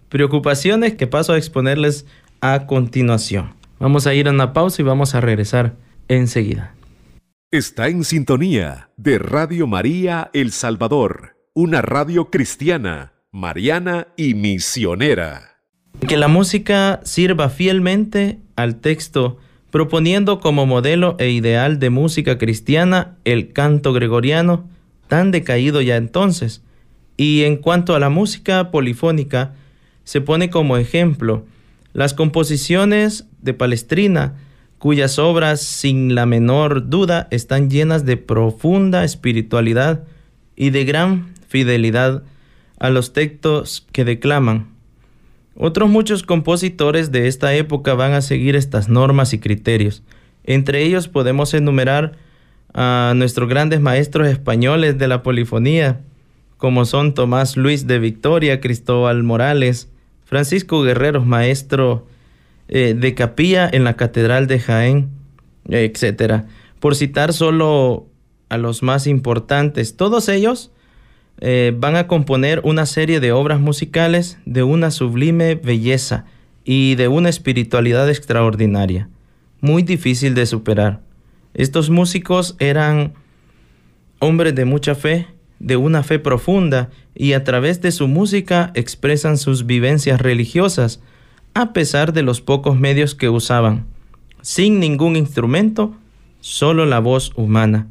preocupaciones 0.08 0.94
que 0.94 1.06
paso 1.06 1.32
a 1.32 1.38
exponerles 1.38 2.06
a 2.40 2.66
continuación. 2.66 3.54
Vamos 3.84 4.06
a 4.06 4.14
ir 4.14 4.28
a 4.28 4.30
una 4.30 4.54
pausa 4.54 4.80
y 4.80 4.84
vamos 4.86 5.14
a 5.14 5.20
regresar 5.20 5.76
enseguida. 6.08 6.74
Está 7.50 7.88
en 7.88 8.04
sintonía 8.04 8.88
de 8.96 9.18
Radio 9.18 9.66
María 9.66 10.30
El 10.32 10.52
Salvador, 10.52 11.36
una 11.52 11.82
radio 11.82 12.30
cristiana, 12.30 13.12
mariana 13.30 14.08
y 14.16 14.32
misionera. 14.32 15.58
Que 16.08 16.16
la 16.16 16.28
música 16.28 17.00
sirva 17.04 17.50
fielmente 17.50 18.38
al 18.56 18.76
texto 18.76 19.36
proponiendo 19.70 20.40
como 20.40 20.64
modelo 20.64 21.16
e 21.18 21.28
ideal 21.28 21.78
de 21.78 21.90
música 21.90 22.38
cristiana 22.38 23.18
el 23.26 23.52
canto 23.52 23.92
gregoriano, 23.92 24.66
tan 25.08 25.30
decaído 25.30 25.82
ya 25.82 25.96
entonces. 25.96 26.62
Y 27.18 27.42
en 27.42 27.58
cuanto 27.58 27.94
a 27.94 28.00
la 28.00 28.08
música 28.08 28.70
polifónica, 28.70 29.52
se 30.04 30.22
pone 30.22 30.48
como 30.48 30.78
ejemplo 30.78 31.44
las 31.94 32.12
composiciones 32.12 33.26
de 33.40 33.54
Palestrina, 33.54 34.34
cuyas 34.78 35.18
obras 35.18 35.62
sin 35.62 36.14
la 36.14 36.26
menor 36.26 36.90
duda 36.90 37.28
están 37.30 37.70
llenas 37.70 38.04
de 38.04 38.18
profunda 38.18 39.04
espiritualidad 39.04 40.04
y 40.56 40.70
de 40.70 40.84
gran 40.84 41.32
fidelidad 41.48 42.24
a 42.78 42.90
los 42.90 43.12
textos 43.14 43.86
que 43.92 44.04
declaman. 44.04 44.66
Otros 45.56 45.88
muchos 45.88 46.24
compositores 46.24 47.12
de 47.12 47.28
esta 47.28 47.54
época 47.54 47.94
van 47.94 48.12
a 48.12 48.20
seguir 48.20 48.56
estas 48.56 48.88
normas 48.88 49.32
y 49.32 49.38
criterios. 49.38 50.02
Entre 50.42 50.82
ellos 50.82 51.06
podemos 51.06 51.54
enumerar 51.54 52.18
a 52.74 53.12
nuestros 53.14 53.48
grandes 53.48 53.80
maestros 53.80 54.26
españoles 54.26 54.98
de 54.98 55.06
la 55.06 55.22
polifonía, 55.22 56.00
como 56.56 56.84
son 56.86 57.14
Tomás 57.14 57.56
Luis 57.56 57.86
de 57.86 58.00
Victoria, 58.00 58.60
Cristóbal 58.60 59.22
Morales, 59.22 59.88
Francisco 60.24 60.82
Guerrero, 60.82 61.24
maestro 61.24 62.06
eh, 62.68 62.94
de 62.98 63.14
capilla 63.14 63.68
en 63.70 63.84
la 63.84 63.94
Catedral 63.94 64.46
de 64.46 64.58
Jaén, 64.58 65.10
etc. 65.68 66.44
Por 66.80 66.96
citar 66.96 67.32
solo 67.32 68.06
a 68.48 68.58
los 68.58 68.82
más 68.82 69.06
importantes, 69.06 69.96
todos 69.96 70.28
ellos 70.28 70.70
eh, 71.40 71.74
van 71.76 71.96
a 71.96 72.06
componer 72.06 72.60
una 72.64 72.86
serie 72.86 73.20
de 73.20 73.32
obras 73.32 73.60
musicales 73.60 74.38
de 74.46 74.62
una 74.62 74.90
sublime 74.90 75.56
belleza 75.56 76.26
y 76.64 76.94
de 76.94 77.08
una 77.08 77.28
espiritualidad 77.28 78.08
extraordinaria, 78.08 79.08
muy 79.60 79.82
difícil 79.82 80.34
de 80.34 80.46
superar. 80.46 81.00
Estos 81.52 81.90
músicos 81.90 82.56
eran 82.58 83.14
hombres 84.20 84.54
de 84.54 84.64
mucha 84.64 84.94
fe, 84.94 85.26
de 85.58 85.76
una 85.76 86.02
fe 86.02 86.18
profunda, 86.18 86.90
y 87.14 87.32
a 87.32 87.44
través 87.44 87.80
de 87.80 87.92
su 87.92 88.08
música 88.08 88.70
expresan 88.74 89.38
sus 89.38 89.66
vivencias 89.66 90.20
religiosas, 90.20 91.00
a 91.54 91.72
pesar 91.72 92.12
de 92.12 92.22
los 92.22 92.40
pocos 92.40 92.78
medios 92.78 93.14
que 93.14 93.28
usaban, 93.28 93.86
sin 94.42 94.80
ningún 94.80 95.16
instrumento, 95.16 95.94
solo 96.40 96.84
la 96.84 96.98
voz 96.98 97.32
humana, 97.36 97.86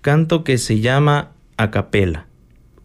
canto 0.00 0.42
que 0.44 0.58
se 0.58 0.80
llama 0.80 1.30
a 1.56 1.70
capela. 1.70 2.26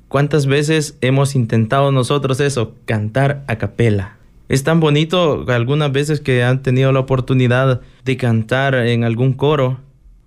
¿Cuántas 0.07 0.45
veces 0.45 0.97
hemos 1.01 1.35
intentado 1.35 1.91
nosotros 1.91 2.39
eso, 2.39 2.75
cantar 2.85 3.43
a 3.47 3.57
capela? 3.57 4.17
Es 4.49 4.63
tan 4.63 4.79
bonito 4.79 5.45
algunas 5.49 5.91
veces 5.91 6.21
que 6.21 6.43
han 6.43 6.61
tenido 6.61 6.91
la 6.93 7.01
oportunidad 7.01 7.81
de 8.05 8.17
cantar 8.17 8.75
en 8.75 9.03
algún 9.03 9.33
coro. 9.33 9.79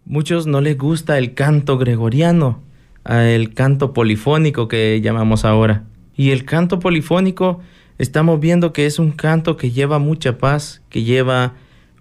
Muchos 0.04 0.46
no 0.46 0.60
les 0.60 0.76
gusta 0.76 1.16
el 1.16 1.32
canto 1.32 1.78
gregoriano, 1.78 2.60
el 3.04 3.54
canto 3.54 3.92
polifónico 3.92 4.68
que 4.68 5.00
llamamos 5.00 5.44
ahora. 5.44 5.84
Y 6.16 6.30
el 6.30 6.44
canto 6.44 6.78
polifónico 6.78 7.60
estamos 7.98 8.40
viendo 8.40 8.72
que 8.72 8.86
es 8.86 8.98
un 8.98 9.12
canto 9.12 9.56
que 9.56 9.70
lleva 9.70 9.98
mucha 9.98 10.38
paz, 10.38 10.82
que 10.88 11.02
lleva 11.02 11.54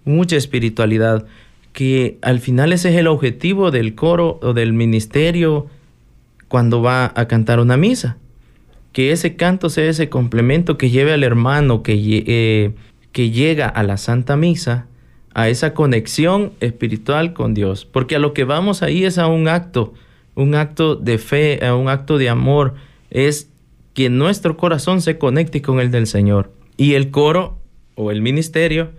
mucha 0.04 0.36
espiritualidad, 0.36 1.26
que 1.72 2.18
al 2.22 2.40
final 2.40 2.72
ese 2.72 2.90
es 2.90 2.96
el 2.96 3.06
objetivo 3.06 3.70
del 3.70 3.94
coro 3.94 4.38
o 4.42 4.52
del 4.52 4.72
ministerio 4.72 5.66
cuando 6.48 6.82
va 6.82 7.12
a 7.14 7.28
cantar 7.28 7.60
una 7.60 7.76
misa. 7.76 8.16
Que 8.92 9.12
ese 9.12 9.36
canto 9.36 9.70
sea 9.70 9.88
ese 9.88 10.08
complemento 10.08 10.76
que 10.76 10.90
lleve 10.90 11.12
al 11.12 11.22
hermano 11.22 11.82
que, 11.82 11.94
eh, 12.26 12.72
que 13.12 13.30
llega 13.30 13.68
a 13.68 13.82
la 13.84 13.96
Santa 13.96 14.36
Misa 14.36 14.86
a 15.32 15.48
esa 15.48 15.74
conexión 15.74 16.52
espiritual 16.60 17.32
con 17.32 17.54
Dios. 17.54 17.84
Porque 17.84 18.16
a 18.16 18.18
lo 18.18 18.34
que 18.34 18.44
vamos 18.44 18.82
ahí 18.82 19.04
es 19.04 19.18
a 19.18 19.28
un 19.28 19.48
acto, 19.48 19.94
un 20.40 20.54
acto 20.54 20.96
de 20.96 21.18
fe, 21.18 21.64
a 21.64 21.74
un 21.74 21.88
acto 21.88 22.18
de 22.18 22.28
amor. 22.28 22.74
Es 23.10 23.48
que 23.94 24.08
nuestro 24.08 24.56
corazón 24.56 25.02
se 25.02 25.18
conecte 25.18 25.62
con 25.62 25.80
el 25.80 25.90
del 25.90 26.06
Señor. 26.06 26.52
Y 26.76 26.94
el 26.94 27.10
coro 27.10 27.58
o 27.94 28.10
el 28.10 28.22
ministerio 28.22 28.90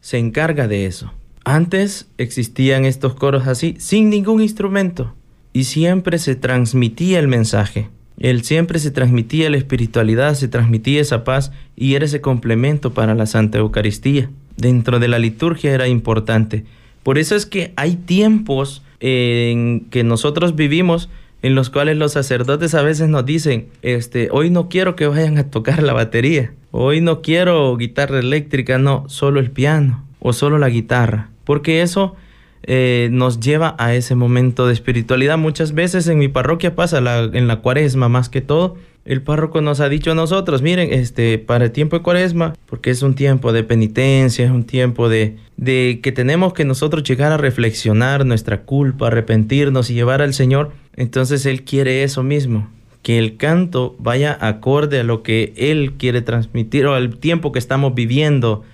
se 0.00 0.18
encarga 0.18 0.68
de 0.68 0.86
eso. 0.86 1.12
Antes 1.44 2.08
existían 2.18 2.84
estos 2.84 3.14
coros 3.14 3.46
así, 3.46 3.76
sin 3.78 4.10
ningún 4.10 4.42
instrumento 4.42 5.14
y 5.52 5.64
siempre 5.64 6.18
se 6.18 6.36
transmitía 6.36 7.18
el 7.18 7.28
mensaje. 7.28 7.88
Él 8.18 8.44
siempre 8.44 8.78
se 8.78 8.90
transmitía 8.90 9.48
la 9.48 9.56
espiritualidad, 9.56 10.34
se 10.34 10.48
transmitía 10.48 11.00
esa 11.00 11.24
paz 11.24 11.50
y 11.76 11.94
era 11.94 12.04
ese 12.04 12.20
complemento 12.20 12.92
para 12.92 13.14
la 13.14 13.24
Santa 13.24 13.58
Eucaristía. 13.58 14.28
Dentro 14.56 14.98
de 14.98 15.08
la 15.08 15.18
liturgia 15.18 15.72
era 15.72 15.88
importante. 15.88 16.64
Por 17.02 17.16
eso 17.16 17.36
es 17.36 17.46
que 17.46 17.72
hay 17.76 17.96
tiempos 17.96 18.82
en 19.00 19.86
que 19.90 20.04
nosotros 20.04 20.56
vivimos 20.56 21.08
en 21.42 21.54
los 21.54 21.70
cuales 21.70 21.96
los 21.96 22.12
sacerdotes 22.12 22.74
a 22.74 22.82
veces 22.82 23.08
nos 23.08 23.24
dicen, 23.24 23.68
este, 23.82 24.28
hoy 24.32 24.50
no 24.50 24.68
quiero 24.68 24.96
que 24.96 25.06
vayan 25.06 25.38
a 25.38 25.50
tocar 25.50 25.82
la 25.82 25.92
batería, 25.92 26.54
hoy 26.70 27.00
no 27.00 27.22
quiero 27.22 27.76
guitarra 27.76 28.18
eléctrica, 28.18 28.78
no, 28.78 29.04
solo 29.08 29.38
el 29.40 29.50
piano 29.50 30.04
o 30.18 30.32
solo 30.32 30.58
la 30.58 30.70
guitarra, 30.70 31.30
porque 31.44 31.82
eso 31.82 32.16
eh, 32.62 33.08
nos 33.12 33.38
lleva 33.38 33.76
a 33.78 33.94
ese 33.94 34.16
momento 34.16 34.66
de 34.66 34.72
espiritualidad. 34.72 35.38
Muchas 35.38 35.72
veces 35.72 36.08
en 36.08 36.18
mi 36.18 36.26
parroquia 36.26 36.74
pasa 36.74 36.98
en 36.98 37.46
la 37.46 37.56
cuaresma 37.60 38.08
más 38.08 38.28
que 38.28 38.40
todo. 38.40 38.76
El 39.06 39.22
párroco 39.22 39.60
nos 39.60 39.80
ha 39.80 39.88
dicho 39.88 40.10
a 40.10 40.14
nosotros, 40.14 40.60
miren, 40.60 40.92
este, 40.92 41.38
para 41.38 41.64
el 41.64 41.72
tiempo 41.72 41.96
de 41.96 42.02
cuaresma, 42.02 42.54
porque 42.66 42.90
es 42.90 43.02
un 43.02 43.14
tiempo 43.14 43.52
de 43.52 43.62
penitencia, 43.62 44.44
es 44.44 44.50
un 44.50 44.64
tiempo 44.64 45.08
de, 45.08 45.36
de 45.56 46.00
que 46.02 46.12
tenemos 46.12 46.52
que 46.52 46.64
nosotros 46.64 47.04
llegar 47.04 47.32
a 47.32 47.36
reflexionar 47.36 48.26
nuestra 48.26 48.62
culpa, 48.62 49.06
arrepentirnos 49.06 49.88
y 49.88 49.94
llevar 49.94 50.20
al 50.20 50.34
Señor. 50.34 50.72
Entonces 50.96 51.46
Él 51.46 51.62
quiere 51.62 52.02
eso 52.02 52.22
mismo, 52.22 52.68
que 53.02 53.18
el 53.18 53.36
canto 53.36 53.96
vaya 53.98 54.36
acorde 54.40 55.00
a 55.00 55.04
lo 55.04 55.22
que 55.22 55.54
Él 55.56 55.94
quiere 55.96 56.20
transmitir 56.20 56.86
o 56.86 56.94
al 56.94 57.16
tiempo 57.16 57.52
que 57.52 57.58
estamos 57.60 57.94
viviendo 57.94 58.64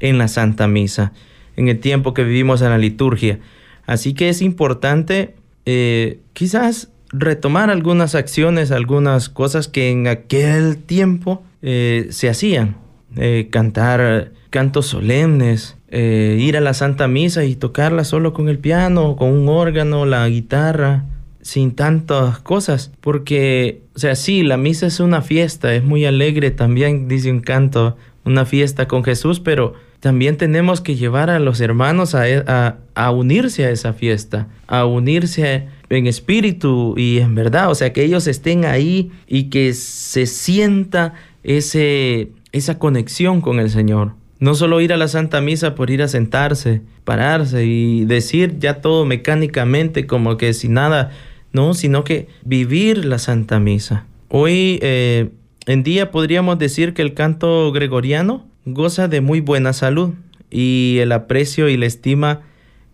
en 0.00 0.18
la 0.18 0.26
Santa 0.26 0.66
Misa 0.66 1.12
en 1.56 1.68
el 1.68 1.78
tiempo 1.78 2.14
que 2.14 2.24
vivimos 2.24 2.62
en 2.62 2.70
la 2.70 2.78
liturgia. 2.78 3.38
Así 3.86 4.14
que 4.14 4.28
es 4.28 4.42
importante, 4.42 5.34
eh, 5.66 6.20
quizás 6.32 6.90
retomar 7.12 7.70
algunas 7.70 8.14
acciones, 8.14 8.70
algunas 8.70 9.28
cosas 9.28 9.68
que 9.68 9.90
en 9.90 10.08
aquel 10.08 10.78
tiempo 10.78 11.42
eh, 11.62 12.08
se 12.10 12.28
hacían. 12.28 12.76
Eh, 13.16 13.48
cantar 13.50 14.32
cantos 14.48 14.86
solemnes, 14.86 15.76
eh, 15.88 16.38
ir 16.40 16.56
a 16.56 16.62
la 16.62 16.72
Santa 16.72 17.08
Misa 17.08 17.44
y 17.44 17.56
tocarla 17.56 18.04
solo 18.04 18.32
con 18.32 18.48
el 18.48 18.58
piano, 18.58 19.16
con 19.16 19.28
un 19.28 19.48
órgano, 19.48 20.06
la 20.06 20.26
guitarra, 20.28 21.04
sin 21.42 21.74
tantas 21.74 22.38
cosas. 22.38 22.90
Porque, 23.02 23.82
o 23.94 23.98
sea, 23.98 24.14
sí, 24.14 24.42
la 24.42 24.56
misa 24.56 24.86
es 24.86 25.00
una 25.00 25.20
fiesta, 25.20 25.74
es 25.74 25.84
muy 25.84 26.06
alegre 26.06 26.50
también, 26.50 27.08
dice 27.08 27.30
un 27.30 27.40
canto, 27.40 27.98
una 28.24 28.46
fiesta 28.46 28.88
con 28.88 29.04
Jesús, 29.04 29.40
pero 29.40 29.74
también 30.00 30.36
tenemos 30.36 30.80
que 30.80 30.96
llevar 30.96 31.30
a 31.30 31.38
los 31.38 31.60
hermanos 31.60 32.14
a, 32.14 32.28
e, 32.28 32.42
a, 32.46 33.10
unirse 33.10 33.66
a 33.66 33.70
esa 33.70 33.92
fiesta, 33.92 34.48
a 34.66 34.84
unirse 34.84 35.68
en 35.96 36.06
espíritu 36.06 36.94
y 36.96 37.18
en 37.18 37.34
verdad, 37.34 37.70
o 37.70 37.74
sea, 37.74 37.92
que 37.92 38.04
ellos 38.04 38.26
estén 38.26 38.64
ahí 38.64 39.10
y 39.26 39.44
que 39.44 39.74
se 39.74 40.26
sienta 40.26 41.14
ese, 41.42 42.30
esa 42.52 42.78
conexión 42.78 43.40
con 43.40 43.60
el 43.60 43.70
Señor. 43.70 44.12
No 44.38 44.54
solo 44.54 44.80
ir 44.80 44.92
a 44.92 44.96
la 44.96 45.08
Santa 45.08 45.40
Misa 45.40 45.74
por 45.74 45.90
ir 45.90 46.02
a 46.02 46.08
sentarse, 46.08 46.82
pararse 47.04 47.64
y 47.64 48.04
decir 48.04 48.58
ya 48.58 48.80
todo 48.80 49.04
mecánicamente 49.04 50.06
como 50.06 50.36
que 50.36 50.52
sin 50.52 50.74
nada, 50.74 51.12
no, 51.52 51.74
sino 51.74 52.04
que 52.04 52.28
vivir 52.44 53.04
la 53.04 53.18
Santa 53.18 53.60
Misa. 53.60 54.06
Hoy 54.28 54.78
eh, 54.82 55.30
en 55.66 55.82
día 55.82 56.10
podríamos 56.10 56.58
decir 56.58 56.94
que 56.94 57.02
el 57.02 57.14
canto 57.14 57.70
gregoriano 57.70 58.44
goza 58.64 59.08
de 59.08 59.20
muy 59.20 59.40
buena 59.40 59.72
salud 59.72 60.14
y 60.50 60.98
el 61.00 61.12
aprecio 61.12 61.68
y 61.68 61.76
la 61.76 61.86
estima 61.86 62.40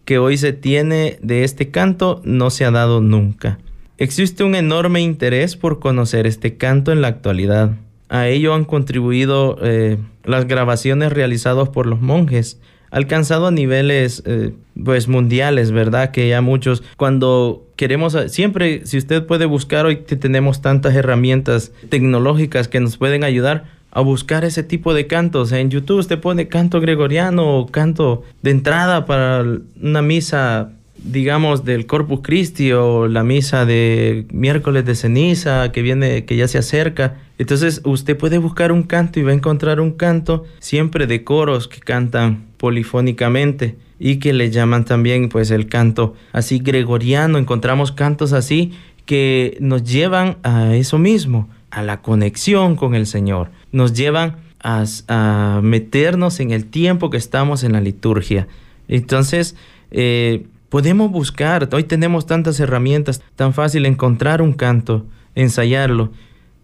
que 0.09 0.17
hoy 0.17 0.39
se 0.39 0.55
tiene 0.55 1.19
de 1.21 1.45
este 1.45 1.71
canto 1.71 2.23
no 2.25 2.49
se 2.49 2.65
ha 2.65 2.71
dado 2.71 3.03
nunca. 3.03 3.59
Existe 3.99 4.43
un 4.43 4.55
enorme 4.55 5.03
interés 5.03 5.55
por 5.55 5.81
conocer 5.81 6.27
este 6.27 6.57
canto 6.57 6.93
en 6.93 7.03
la 7.03 7.09
actualidad. 7.09 7.73
A 8.09 8.27
ello 8.27 8.55
han 8.55 8.65
contribuido 8.65 9.59
eh, 9.61 9.99
las 10.25 10.47
grabaciones 10.47 11.13
realizadas 11.13 11.69
por 11.69 11.85
los 11.85 12.01
monjes, 12.01 12.59
alcanzado 12.91 13.49
a 13.49 13.51
niveles 13.51 14.23
eh, 14.25 14.55
pues 14.83 15.09
mundiales, 15.09 15.73
¿verdad? 15.73 16.11
Que 16.11 16.27
ya 16.27 16.41
muchos 16.41 16.83
cuando 16.97 17.67
queremos 17.77 18.17
siempre 18.29 18.87
si 18.87 18.97
usted 18.97 19.27
puede 19.27 19.45
buscar 19.45 19.85
hoy 19.85 19.97
tenemos 19.97 20.63
tantas 20.63 20.95
herramientas 20.95 21.71
tecnológicas 21.91 22.67
que 22.67 22.81
nos 22.81 22.97
pueden 22.97 23.25
ayudar, 23.25 23.65
a 23.91 24.01
buscar 24.01 24.45
ese 24.45 24.63
tipo 24.63 24.95
de 24.95 25.07
cantos. 25.07 25.53
En 25.53 25.71
YouTube 25.71 25.99
usted 25.99 26.21
pone 26.21 26.49
canto 26.49 26.81
gregoriano 26.81 27.59
o 27.59 27.67
canto 27.67 28.23
de 28.43 28.51
entrada 28.51 29.07
para 29.07 29.45
una 29.81 30.03
misa, 30.03 30.73
digamos, 31.03 31.65
del 31.65 31.87
Corpus 31.87 32.21
Christi 32.23 32.73
o 32.73 33.09
la 33.09 33.25
misa 33.25 33.65
de 33.65 34.27
miércoles 34.33 34.85
de 34.85 34.95
ceniza 34.95 35.73
que 35.73 35.83
viene, 35.83 36.25
que 36.25 36.37
ya 36.37 36.49
se 36.49 36.59
acerca. 36.59 37.17
Entonces 37.39 37.81
usted 37.85 38.17
puede 38.17 38.39
buscar 38.39 38.73
un 38.73 38.83
canto 38.83 39.21
y 39.21 39.23
va 39.23 39.31
a 39.31 39.35
encontrar 39.35 39.81
un 39.81 39.93
canto 39.93 40.45
siempre 40.59 41.07
de 41.07 41.25
coros 41.25 41.69
que 41.69 41.81
cantan 41.81 42.45
polifónicamente 42.57 43.77
y 44.01 44.17
que 44.17 44.33
le 44.33 44.51
llaman 44.51 44.85
también 44.85 45.29
pues 45.29 45.51
el 45.51 45.67
canto 45.67 46.15
así 46.33 46.59
gregoriano. 46.59 47.39
Encontramos 47.39 47.93
cantos 47.93 48.33
así 48.33 48.73
que 49.07 49.57
nos 49.61 49.85
llevan 49.85 50.37
a 50.43 50.75
eso 50.75 50.99
mismo, 50.99 51.49
a 51.71 51.83
la 51.83 52.01
conexión 52.01 52.77
con 52.77 52.95
el 52.95 53.07
Señor 53.07 53.51
nos 53.73 53.93
llevan 53.93 54.37
a, 54.61 55.61
meternos 55.63 56.41
en 56.41 56.51
el 56.51 56.67
tiempo 56.67 57.11
que 57.11 57.17
estamos 57.17 57.63
en 57.63 57.73
la 57.73 57.81
liturgia. 57.81 58.49
Entonces, 58.89 59.57
eh, 59.91 60.47
podemos 60.69 61.11
buscar, 61.11 61.69
hoy 61.73 61.85
tenemos 61.85 62.27
tantas 62.27 62.59
herramientas, 62.61 63.23
tan 63.37 63.55
fácil 63.55 63.87
encontrar 63.87 64.43
un 64.43 64.53
canto, 64.53 65.07
ensayarlo. 65.35 66.11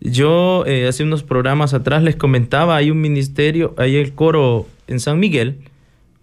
Yo 0.01 0.65
eh, 0.67 0.87
hace 0.89 1.05
unos 1.05 1.23
programas 1.23 1.73
atrás 1.73 2.03
les 2.03 2.17
comentaba, 2.17 2.77
hay 2.77 2.91
un 2.91 3.01
ministerio, 3.01 3.75
hay 3.79 3.97
el 3.97 4.13
coro 4.13 4.67
en 4.87 5.01
San 5.01 5.19
Miguel, 5.19 5.59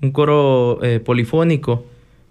un 0.01 0.12
coro 0.12 0.84
eh, 0.84 0.99
polifónico, 0.99 1.86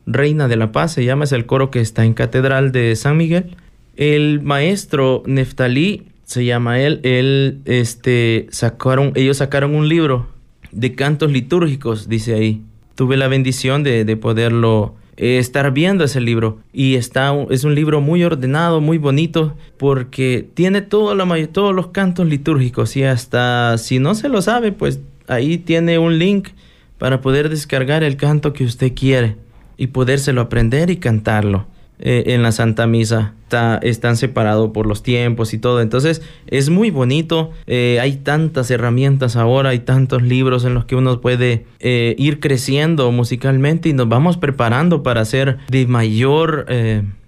Reina 0.07 0.49
de 0.49 0.57
la 0.57 0.73
Paz, 0.73 0.93
se 0.93 1.05
llama, 1.05 1.25
es 1.25 1.33
el 1.33 1.47
coro 1.47 1.71
que 1.71 1.81
está 1.81 2.05
en 2.05 2.15
Catedral 2.15 2.73
de 2.73 2.97
San 2.97 3.17
Miguel. 3.17 3.57
El 3.97 4.41
maestro 4.41 5.23
Neftalí 5.27 6.10
se 6.31 6.45
llama 6.45 6.79
él, 6.79 7.01
él, 7.03 7.59
este, 7.65 8.47
sacaron, 8.51 9.11
ellos 9.17 9.39
sacaron 9.39 9.75
un 9.75 9.89
libro 9.89 10.29
de 10.71 10.95
cantos 10.95 11.33
litúrgicos, 11.33 12.09
dice 12.09 12.35
ahí. 12.35 12.63
Tuve 12.95 13.17
la 13.17 13.27
bendición 13.27 13.83
de, 13.83 14.17
poderlo 14.17 14.95
eh, 15.17 15.39
estar 15.39 15.73
viendo 15.73 16.05
ese 16.05 16.21
libro 16.21 16.61
y 16.73 16.95
está, 16.95 17.35
es 17.51 17.65
un 17.65 17.75
libro 17.75 18.01
muy 18.01 18.23
ordenado, 18.23 18.81
muy 18.81 18.97
bonito, 18.97 19.57
porque 19.77 20.49
tiene 20.55 20.83
todo 20.83 21.17
la, 21.17 21.47
todos 21.49 21.75
los 21.75 21.89
cantos 21.89 22.29
litúrgicos 22.29 22.97
y 22.97 23.03
hasta 23.03 23.77
si 23.77 23.99
no 23.99 24.15
se 24.15 24.29
lo 24.29 24.41
sabe, 24.41 24.71
pues 24.71 25.01
ahí 25.27 25.59
tiene 25.59 25.99
un 25.99 26.21
link 26.21 26.51
para 26.99 27.21
poder 27.23 27.49
descargar 27.49 28.05
el 28.05 28.17
canto 28.17 28.53
que 28.53 28.63
usted 28.63 28.95
quiere 28.95 29.35
y 29.77 29.89
podérselo 29.89 30.43
aprender 30.43 30.91
y 30.91 30.99
cantarlo. 30.99 31.67
Eh, 32.03 32.33
en 32.35 32.43
la 32.43 32.51
Santa 32.51 32.87
Misa. 32.87 33.35
Está, 33.43 33.79
están 33.83 34.17
separados 34.17 34.71
por 34.71 34.87
los 34.87 35.03
tiempos 35.03 35.53
y 35.53 35.59
todo. 35.59 35.83
Entonces 35.83 36.23
es 36.47 36.71
muy 36.71 36.91
bonito. 36.91 37.51
Eh, 37.67 37.99
hay 38.01 38.17
tantas 38.17 38.71
herramientas 38.71 39.37
ahora, 39.37 39.71
hay 39.71 39.81
tantos 39.81 40.23
libros 40.23 40.65
en 40.65 40.73
los 40.73 40.87
que 40.87 40.97
uno 40.97 41.21
puede 41.21 41.67
eh, 41.79 42.15
ir 42.17 42.41
creciendo 42.41 43.13
musicalmente 43.13 43.91
y 43.91 43.93
nos 43.93 44.09
vamos 44.09 44.39
preparando 44.39 45.03
para 45.03 45.27
ser 45.27 45.59
de 45.69 45.87
mayor 45.87 46.67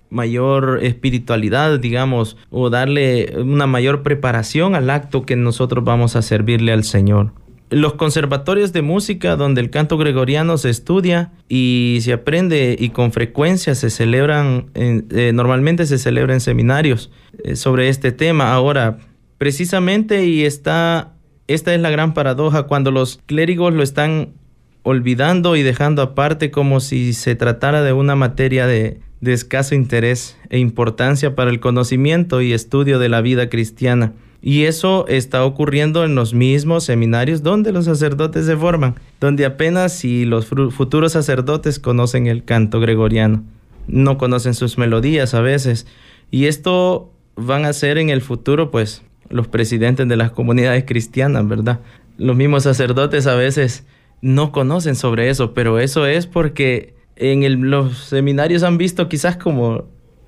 mayor 0.08 0.80
espiritualidad, 0.82 1.78
digamos, 1.78 2.36
o 2.50 2.68
darle 2.68 3.32
una 3.38 3.66
mayor 3.66 4.02
preparación 4.02 4.74
al 4.74 4.90
acto 4.90 5.24
que 5.24 5.36
nosotros 5.36 5.84
vamos 5.84 6.16
a 6.16 6.22
servirle 6.22 6.72
al 6.72 6.84
Señor 6.84 7.32
los 7.72 7.94
conservatorios 7.94 8.72
de 8.72 8.82
música 8.82 9.36
donde 9.36 9.60
el 9.60 9.70
canto 9.70 9.96
gregoriano 9.96 10.58
se 10.58 10.70
estudia 10.70 11.32
y 11.48 11.98
se 12.02 12.12
aprende 12.12 12.76
y 12.78 12.90
con 12.90 13.12
frecuencia 13.12 13.74
se 13.74 13.90
celebran, 13.90 14.66
eh, 14.74 15.32
normalmente 15.34 15.86
se 15.86 15.98
celebran 15.98 16.40
seminarios 16.40 17.10
eh, 17.42 17.56
sobre 17.56 17.88
este 17.88 18.12
tema. 18.12 18.52
Ahora, 18.52 18.98
precisamente 19.38 20.26
y 20.26 20.44
está, 20.44 21.14
esta 21.48 21.74
es 21.74 21.80
la 21.80 21.90
gran 21.90 22.14
paradoja, 22.14 22.64
cuando 22.64 22.90
los 22.90 23.20
clérigos 23.26 23.72
lo 23.72 23.82
están 23.82 24.34
olvidando 24.82 25.56
y 25.56 25.62
dejando 25.62 26.02
aparte 26.02 26.50
como 26.50 26.80
si 26.80 27.14
se 27.14 27.34
tratara 27.36 27.82
de 27.82 27.92
una 27.92 28.16
materia 28.16 28.66
de, 28.66 29.00
de 29.20 29.32
escaso 29.32 29.74
interés 29.74 30.36
e 30.50 30.58
importancia 30.58 31.34
para 31.34 31.50
el 31.50 31.60
conocimiento 31.60 32.42
y 32.42 32.52
estudio 32.52 32.98
de 32.98 33.08
la 33.08 33.22
vida 33.22 33.48
cristiana. 33.48 34.12
Y 34.44 34.64
eso 34.64 35.06
está 35.06 35.44
ocurriendo 35.44 36.04
en 36.04 36.16
los 36.16 36.34
mismos 36.34 36.82
seminarios 36.82 37.44
donde 37.44 37.70
los 37.70 37.84
sacerdotes 37.84 38.44
se 38.44 38.56
forman, 38.56 38.96
donde 39.20 39.44
apenas 39.44 39.92
si 39.92 40.24
los 40.24 40.46
futuros 40.46 41.12
sacerdotes 41.12 41.78
conocen 41.78 42.26
el 42.26 42.42
canto 42.42 42.80
gregoriano, 42.80 43.44
no 43.86 44.18
conocen 44.18 44.54
sus 44.54 44.78
melodías 44.78 45.34
a 45.34 45.40
veces. 45.40 45.86
Y 46.32 46.46
esto 46.46 47.12
van 47.36 47.64
a 47.64 47.72
ser 47.72 47.98
en 47.98 48.10
el 48.10 48.20
futuro, 48.20 48.72
pues, 48.72 49.02
los 49.30 49.46
presidentes 49.46 50.08
de 50.08 50.16
las 50.16 50.32
comunidades 50.32 50.84
cristianas, 50.86 51.46
¿verdad? 51.46 51.78
Los 52.18 52.34
mismos 52.34 52.64
sacerdotes 52.64 53.28
a 53.28 53.36
veces 53.36 53.86
no 54.22 54.50
conocen 54.50 54.96
sobre 54.96 55.30
eso, 55.30 55.54
pero 55.54 55.78
eso 55.78 56.04
es 56.06 56.26
porque 56.26 56.94
en 57.14 57.70
los 57.70 57.96
seminarios 57.96 58.64
han 58.64 58.76
visto 58.76 59.08
quizás 59.08 59.36
como, 59.36 59.84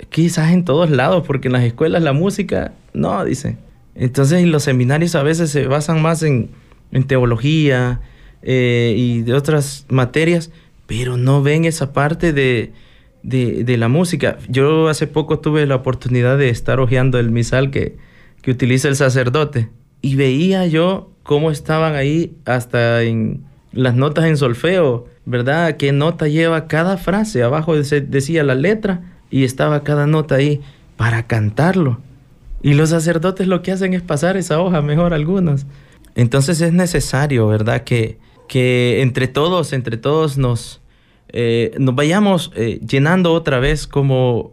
quizás 0.09 0.53
en 0.53 0.65
todos 0.65 0.89
lados, 0.91 1.25
porque 1.27 1.49
en 1.49 1.53
las 1.53 1.65
escuelas 1.65 2.01
la 2.01 2.13
música, 2.13 2.73
no, 2.93 3.25
dicen 3.25 3.59
entonces, 3.95 4.45
los 4.47 4.65
seminarios 4.65 5.15
a 5.15 5.23
veces 5.23 5.51
se 5.51 5.67
basan 5.67 6.03
más 6.03 6.23
en, 6.23 6.51
teología 7.07 8.01
eh, 8.43 8.95
y 8.97 9.23
de 9.23 9.35
otras 9.35 9.87
materias, 9.89 10.51
pero 10.87 11.17
no 11.17 11.43
ven 11.43 11.65
esa 11.65 11.93
parte 11.93 12.33
de, 12.33 12.73
la 13.23 13.89
música. 13.89 14.39
Yo 14.49 14.89
hace 14.89 15.07
poco 15.07 15.41
tuve 15.41 15.67
la 15.67 15.77
oportunidad 15.77 16.39
de 16.39 16.51
estar 16.51 16.79
hojeando 16.81 17.19
el 17.19 17.31
misal 17.31 17.71
que, 17.71 17.97
que 18.43 18.51
utiliza 18.51 18.89
el 18.89 18.97
sacerdote 18.97 19.71
y 20.03 20.17
veía 20.17 20.67
yo 20.67 21.11
cómo 21.23 21.51
estaban 21.51 21.95
ahí 21.95 22.37
hasta 22.45 23.03
en 23.03 23.45
las 23.73 23.97
notas 23.97 24.27
en 24.27 24.37
solfeo, 24.37 25.07
¿verdad? 25.25 25.77
¿Qué 25.77 25.93
nota 25.93 26.29
lleva 26.29 26.69
cada 26.69 26.97
frase? 26.97 27.43
Abajo 27.43 27.75
decía 27.75 28.45
la 28.45 28.55
letra 28.55 29.03
y 29.31 29.45
estaba 29.45 29.83
cada 29.83 30.07
nota 30.07 30.37
ahí 30.37 30.61
para 30.97 31.27
cantarlo. 31.27 32.01
Y 32.65 32.73
los 32.73 32.89
sacerdotes 32.89 33.47
lo 33.47 33.61
que 33.61 33.73
hacen 33.73 33.93
es 33.93 34.01
pasar 34.01 34.39
esa 34.39 34.59
hoja 34.59 34.81
mejor 34.81 35.13
algunos. 35.13 35.67
Entonces 36.15 36.63
es 36.63 36.73
necesario, 36.73 37.47
¿verdad? 37.47 37.85
Que, 37.85 38.19
que 38.49 39.03
entre 39.03 39.29
todos, 39.29 39.75
entre 39.75 39.99
todos 39.99 40.39
nos, 40.39 40.81
eh, 41.29 41.75
nos 41.79 41.95
vayamos 41.95 42.53
eh, 42.57 42.81
llenando 42.81 43.35
otra 43.35 43.59
vez 43.59 43.87
como 43.87 44.53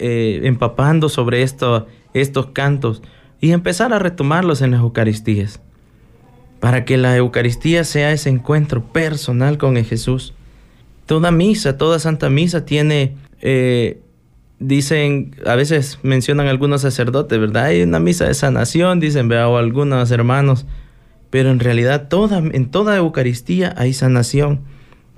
eh, 0.00 0.40
empapando 0.42 1.08
sobre 1.08 1.42
esto, 1.42 1.86
estos 2.14 2.46
cantos 2.46 3.00
y 3.40 3.52
empezar 3.52 3.92
a 3.92 4.00
retomarlos 4.00 4.60
en 4.60 4.72
las 4.72 4.80
Eucaristías. 4.80 5.60
Para 6.58 6.84
que 6.84 6.96
la 6.96 7.16
Eucaristía 7.16 7.84
sea 7.84 8.10
ese 8.10 8.28
encuentro 8.28 8.82
personal 8.92 9.56
con 9.56 9.76
Jesús. 9.84 10.34
Toda 11.06 11.30
misa, 11.30 11.78
toda 11.78 12.00
santa 12.00 12.28
misa 12.28 12.64
tiene 12.64 13.14
dicen, 14.58 15.34
a 15.44 15.54
veces 15.54 15.98
mencionan 16.02 16.48
algunos 16.48 16.82
sacerdotes, 16.82 17.38
¿verdad? 17.38 17.66
Hay 17.66 17.82
una 17.82 18.00
misa 18.00 18.26
de 18.26 18.34
sanación, 18.34 19.00
dicen, 19.00 19.28
vea, 19.28 19.48
o 19.48 19.58
algunos 19.58 20.10
hermanos, 20.10 20.66
pero 21.30 21.50
en 21.50 21.60
realidad 21.60 22.08
toda, 22.08 22.38
en 22.38 22.70
toda 22.70 22.96
Eucaristía 22.96 23.74
hay 23.76 23.92
sanación 23.92 24.60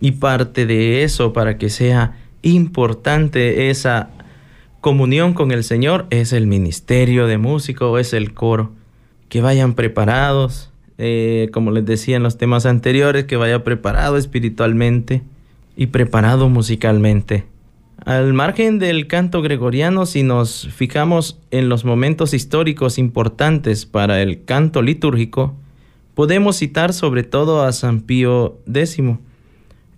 y 0.01 0.13
parte 0.13 0.67
de 0.67 1.03
eso 1.03 1.33
para 1.33 1.59
que 1.59 1.71
sea 1.71 2.17
importante 2.43 3.71
esa 3.71 4.11
comunión 4.81 5.35
con 5.35 5.51
el 5.51 5.65
Señor 5.65 6.07
es 6.11 6.33
el 6.33 6.47
ministerio 6.47 7.27
de 7.27 7.39
músico, 7.39 7.99
es 7.99 8.13
el 8.13 8.33
coro. 8.33 8.73
Que 9.29 9.43
vayan 9.43 9.75
preparados, 9.75 10.71
eh, 10.97 11.51
como 11.53 11.71
les 11.71 11.85
decía 11.85 12.17
en 12.17 12.23
los 12.23 12.39
temas 12.39 12.65
anteriores, 12.65 13.25
que 13.25 13.37
vaya 13.37 13.65
preparado 13.65 14.17
espiritualmente 14.17 15.23
y 15.77 15.87
preparado 15.87 16.49
musicalmente. 16.49 17.45
Al 18.09 18.33
margen 18.33 18.79
del 18.79 19.07
canto 19.07 19.43
gregoriano, 19.43 20.07
si 20.07 20.23
nos 20.23 20.67
fijamos 20.75 21.39
en 21.51 21.69
los 21.69 21.85
momentos 21.85 22.33
históricos 22.33 22.97
importantes 22.97 23.85
para 23.85 24.23
el 24.23 24.47
canto 24.47 24.81
litúrgico, 24.81 25.55
podemos 26.15 26.57
citar 26.57 26.95
sobre 26.95 27.23
todo 27.23 27.63
a 27.63 27.71
San 27.73 28.01
Pío 28.01 28.61
X, 28.67 28.99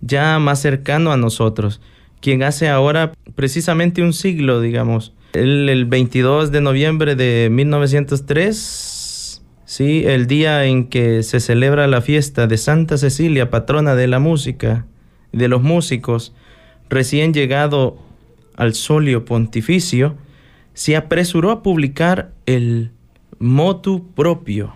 ya 0.01 0.39
más 0.39 0.61
cercano 0.61 1.13
a 1.13 1.15
nosotros, 1.15 1.79
quien 2.19 2.43
hace 2.43 2.67
ahora 2.67 3.13
precisamente 3.35 4.03
un 4.03 4.11
siglo, 4.11 4.59
digamos, 4.59 5.13
el, 5.31 5.69
el 5.69 5.85
22 5.85 6.51
de 6.51 6.59
noviembre 6.59 7.15
de 7.15 7.47
1903, 7.49 9.41
sí, 9.63 10.03
el 10.05 10.27
día 10.27 10.65
en 10.65 10.89
que 10.89 11.23
se 11.23 11.39
celebra 11.39 11.87
la 11.87 12.01
fiesta 12.01 12.45
de 12.45 12.57
Santa 12.57 12.97
Cecilia, 12.97 13.49
patrona 13.49 13.95
de 13.95 14.07
la 14.07 14.19
música, 14.19 14.85
de 15.31 15.47
los 15.47 15.61
músicos, 15.61 16.33
recién 16.91 17.33
llegado 17.33 17.97
al 18.55 18.75
solio 18.75 19.25
pontificio, 19.25 20.15
se 20.73 20.95
apresuró 20.95 21.49
a 21.49 21.63
publicar 21.63 22.31
el 22.45 22.91
motu 23.39 24.13
propio, 24.13 24.73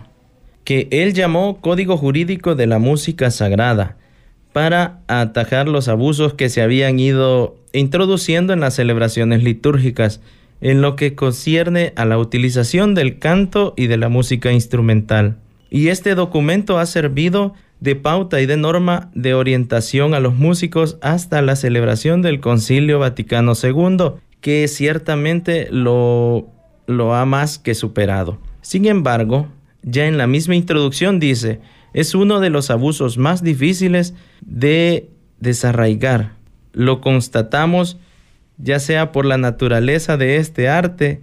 que 0.64 0.88
él 0.90 1.12
llamó 1.12 1.60
Código 1.60 1.96
Jurídico 1.96 2.54
de 2.56 2.66
la 2.66 2.78
Música 2.78 3.30
Sagrada, 3.30 3.96
para 4.52 5.00
atajar 5.06 5.68
los 5.68 5.86
abusos 5.88 6.32
que 6.32 6.48
se 6.48 6.62
habían 6.62 6.98
ido 6.98 7.56
introduciendo 7.74 8.54
en 8.54 8.60
las 8.60 8.74
celebraciones 8.74 9.42
litúrgicas 9.44 10.22
en 10.62 10.80
lo 10.80 10.96
que 10.96 11.14
concierne 11.14 11.92
a 11.96 12.06
la 12.06 12.18
utilización 12.18 12.94
del 12.94 13.18
canto 13.18 13.74
y 13.76 13.88
de 13.88 13.98
la 13.98 14.08
música 14.08 14.52
instrumental. 14.52 15.36
Y 15.68 15.88
este 15.88 16.14
documento 16.14 16.78
ha 16.78 16.86
servido 16.86 17.52
de 17.80 17.96
pauta 17.96 18.40
y 18.40 18.46
de 18.46 18.56
norma 18.56 19.10
de 19.14 19.34
orientación 19.34 20.14
a 20.14 20.20
los 20.20 20.34
músicos 20.34 20.98
hasta 21.02 21.42
la 21.42 21.56
celebración 21.56 22.22
del 22.22 22.40
Concilio 22.40 22.98
Vaticano 22.98 23.52
II, 23.60 24.20
que 24.40 24.66
ciertamente 24.68 25.68
lo, 25.70 26.48
lo 26.86 27.14
ha 27.14 27.26
más 27.26 27.58
que 27.58 27.74
superado. 27.74 28.38
Sin 28.60 28.86
embargo, 28.86 29.48
ya 29.82 30.06
en 30.06 30.18
la 30.18 30.26
misma 30.26 30.56
introducción 30.56 31.20
dice, 31.20 31.60
es 31.92 32.14
uno 32.14 32.40
de 32.40 32.50
los 32.50 32.70
abusos 32.70 33.18
más 33.18 33.42
difíciles 33.42 34.14
de 34.40 35.10
desarraigar. 35.40 36.36
Lo 36.72 37.00
constatamos 37.00 37.98
ya 38.58 38.78
sea 38.78 39.12
por 39.12 39.26
la 39.26 39.38
naturaleza 39.38 40.16
de 40.16 40.36
este 40.36 40.68
arte, 40.68 41.22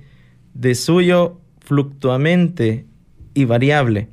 de 0.54 0.76
suyo 0.76 1.40
fluctuamente 1.60 2.86
y 3.34 3.46
variable, 3.46 4.10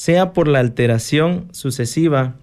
sea 0.00 0.32
por 0.32 0.48
la 0.48 0.60
alteración 0.60 1.48
sucesiva 1.52 2.36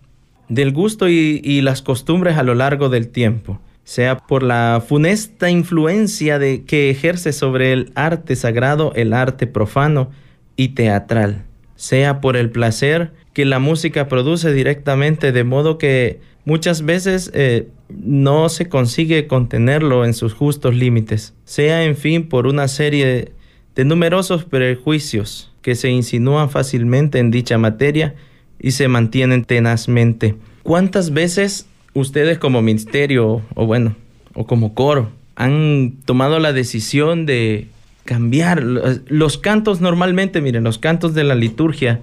del 0.47 0.71
gusto 0.71 1.09
y, 1.09 1.61
las 1.61 1.81
costumbres 1.81 2.37
a 2.37 2.43
lo 2.43 2.53
largo 2.53 2.89
del 2.89 3.07
tiempo, 3.07 3.59
sea 3.83 4.19
por 4.19 4.43
la 4.43 4.83
funesta 4.87 5.49
influencia 5.49 6.37
de, 6.37 6.65
que 6.65 6.91
ejerce 6.91 7.33
sobre 7.33 7.73
el 7.73 7.91
arte 7.95 8.35
sagrado, 8.35 8.93
el 8.93 9.11
arte 9.11 9.47
profano 9.47 10.11
y 10.55 10.69
teatral, 10.69 11.45
sea 11.75 12.21
por 12.21 12.37
el 12.37 12.51
placer 12.51 13.13
que 13.33 13.43
la 13.43 13.57
música 13.57 14.07
produce 14.07 14.53
directamente, 14.53 15.31
de 15.31 15.43
modo 15.43 15.79
que 15.79 16.19
muchas 16.45 16.85
veces 16.85 17.31
eh, 17.33 17.69
no 17.89 18.49
se 18.49 18.69
consigue 18.69 19.25
contenerlo 19.25 20.05
en 20.05 20.13
sus 20.13 20.35
justos 20.35 20.75
límites, 20.75 21.33
sea 21.43 21.85
en 21.85 21.97
fin 21.97 22.29
por 22.29 22.45
una 22.45 22.67
serie 22.67 23.31
de 23.77 23.85
numerosos 23.85 24.43
prejuicios 24.43 25.51
que 25.61 25.75
se 25.75 25.91
insinúan 25.91 26.49
fácilmente 26.49 27.19
en 27.19 27.29
dicha 27.29 27.59
materia 27.59 28.15
y 28.59 28.71
se 28.71 28.87
mantienen 28.87 29.45
tenazmente. 29.45 30.35
¿Cuántas 30.63 31.13
veces 31.13 31.67
ustedes 31.93 32.39
como 32.39 32.63
ministerio 32.63 33.43
o 33.53 33.65
bueno, 33.67 33.95
o 34.33 34.47
como 34.47 34.73
coro 34.73 35.11
han 35.35 35.93
tomado 36.05 36.39
la 36.39 36.53
decisión 36.53 37.27
de 37.27 37.67
cambiar 38.03 38.63
los 38.63 39.37
cantos 39.37 39.79
normalmente, 39.79 40.41
miren, 40.41 40.63
los 40.63 40.79
cantos 40.79 41.13
de 41.13 41.23
la 41.23 41.35
liturgia 41.35 42.01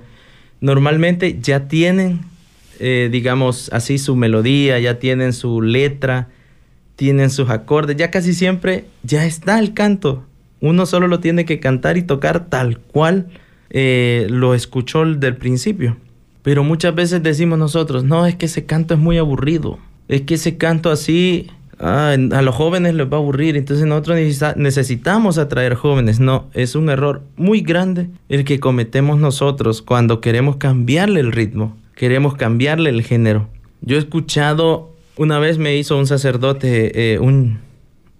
normalmente 0.60 1.40
ya 1.40 1.66
tienen, 1.66 2.20
eh, 2.78 3.08
digamos 3.10 3.68
así, 3.72 3.98
su 3.98 4.14
melodía, 4.14 4.78
ya 4.78 5.00
tienen 5.00 5.32
su 5.32 5.60
letra, 5.60 6.28
tienen 6.94 7.30
sus 7.30 7.50
acordes, 7.50 7.96
ya 7.96 8.12
casi 8.12 8.32
siempre 8.32 8.84
ya 9.02 9.26
está 9.26 9.58
el 9.58 9.74
canto. 9.74 10.24
Uno 10.64 10.86
solo 10.86 11.08
lo 11.08 11.20
tiene 11.20 11.44
que 11.44 11.60
cantar 11.60 11.98
y 11.98 12.02
tocar 12.04 12.46
tal 12.48 12.78
cual 12.78 13.26
eh, 13.68 14.26
lo 14.30 14.54
escuchó 14.54 15.04
del 15.04 15.36
principio. 15.36 15.98
Pero 16.42 16.64
muchas 16.64 16.94
veces 16.94 17.22
decimos 17.22 17.58
nosotros, 17.58 18.02
no, 18.02 18.24
es 18.24 18.36
que 18.36 18.46
ese 18.46 18.64
canto 18.64 18.94
es 18.94 19.00
muy 19.00 19.18
aburrido. 19.18 19.78
Es 20.08 20.22
que 20.22 20.36
ese 20.36 20.56
canto 20.56 20.90
así 20.90 21.48
ah, 21.78 22.16
a 22.32 22.40
los 22.40 22.54
jóvenes 22.54 22.94
les 22.94 23.06
va 23.06 23.18
a 23.18 23.20
aburrir, 23.20 23.58
entonces 23.58 23.84
nosotros 23.84 24.16
necesitamos 24.56 25.36
atraer 25.36 25.74
jóvenes. 25.74 26.18
No, 26.18 26.48
es 26.54 26.74
un 26.76 26.88
error 26.88 27.20
muy 27.36 27.60
grande 27.60 28.08
el 28.30 28.46
que 28.46 28.58
cometemos 28.58 29.18
nosotros 29.18 29.82
cuando 29.82 30.22
queremos 30.22 30.56
cambiarle 30.56 31.20
el 31.20 31.32
ritmo, 31.32 31.76
queremos 31.94 32.36
cambiarle 32.36 32.88
el 32.88 33.02
género. 33.02 33.50
Yo 33.82 33.96
he 33.96 33.98
escuchado, 33.98 34.94
una 35.18 35.38
vez 35.38 35.58
me 35.58 35.76
hizo 35.76 35.98
un 35.98 36.06
sacerdote 36.06 37.12
eh, 37.12 37.18
un, 37.18 37.58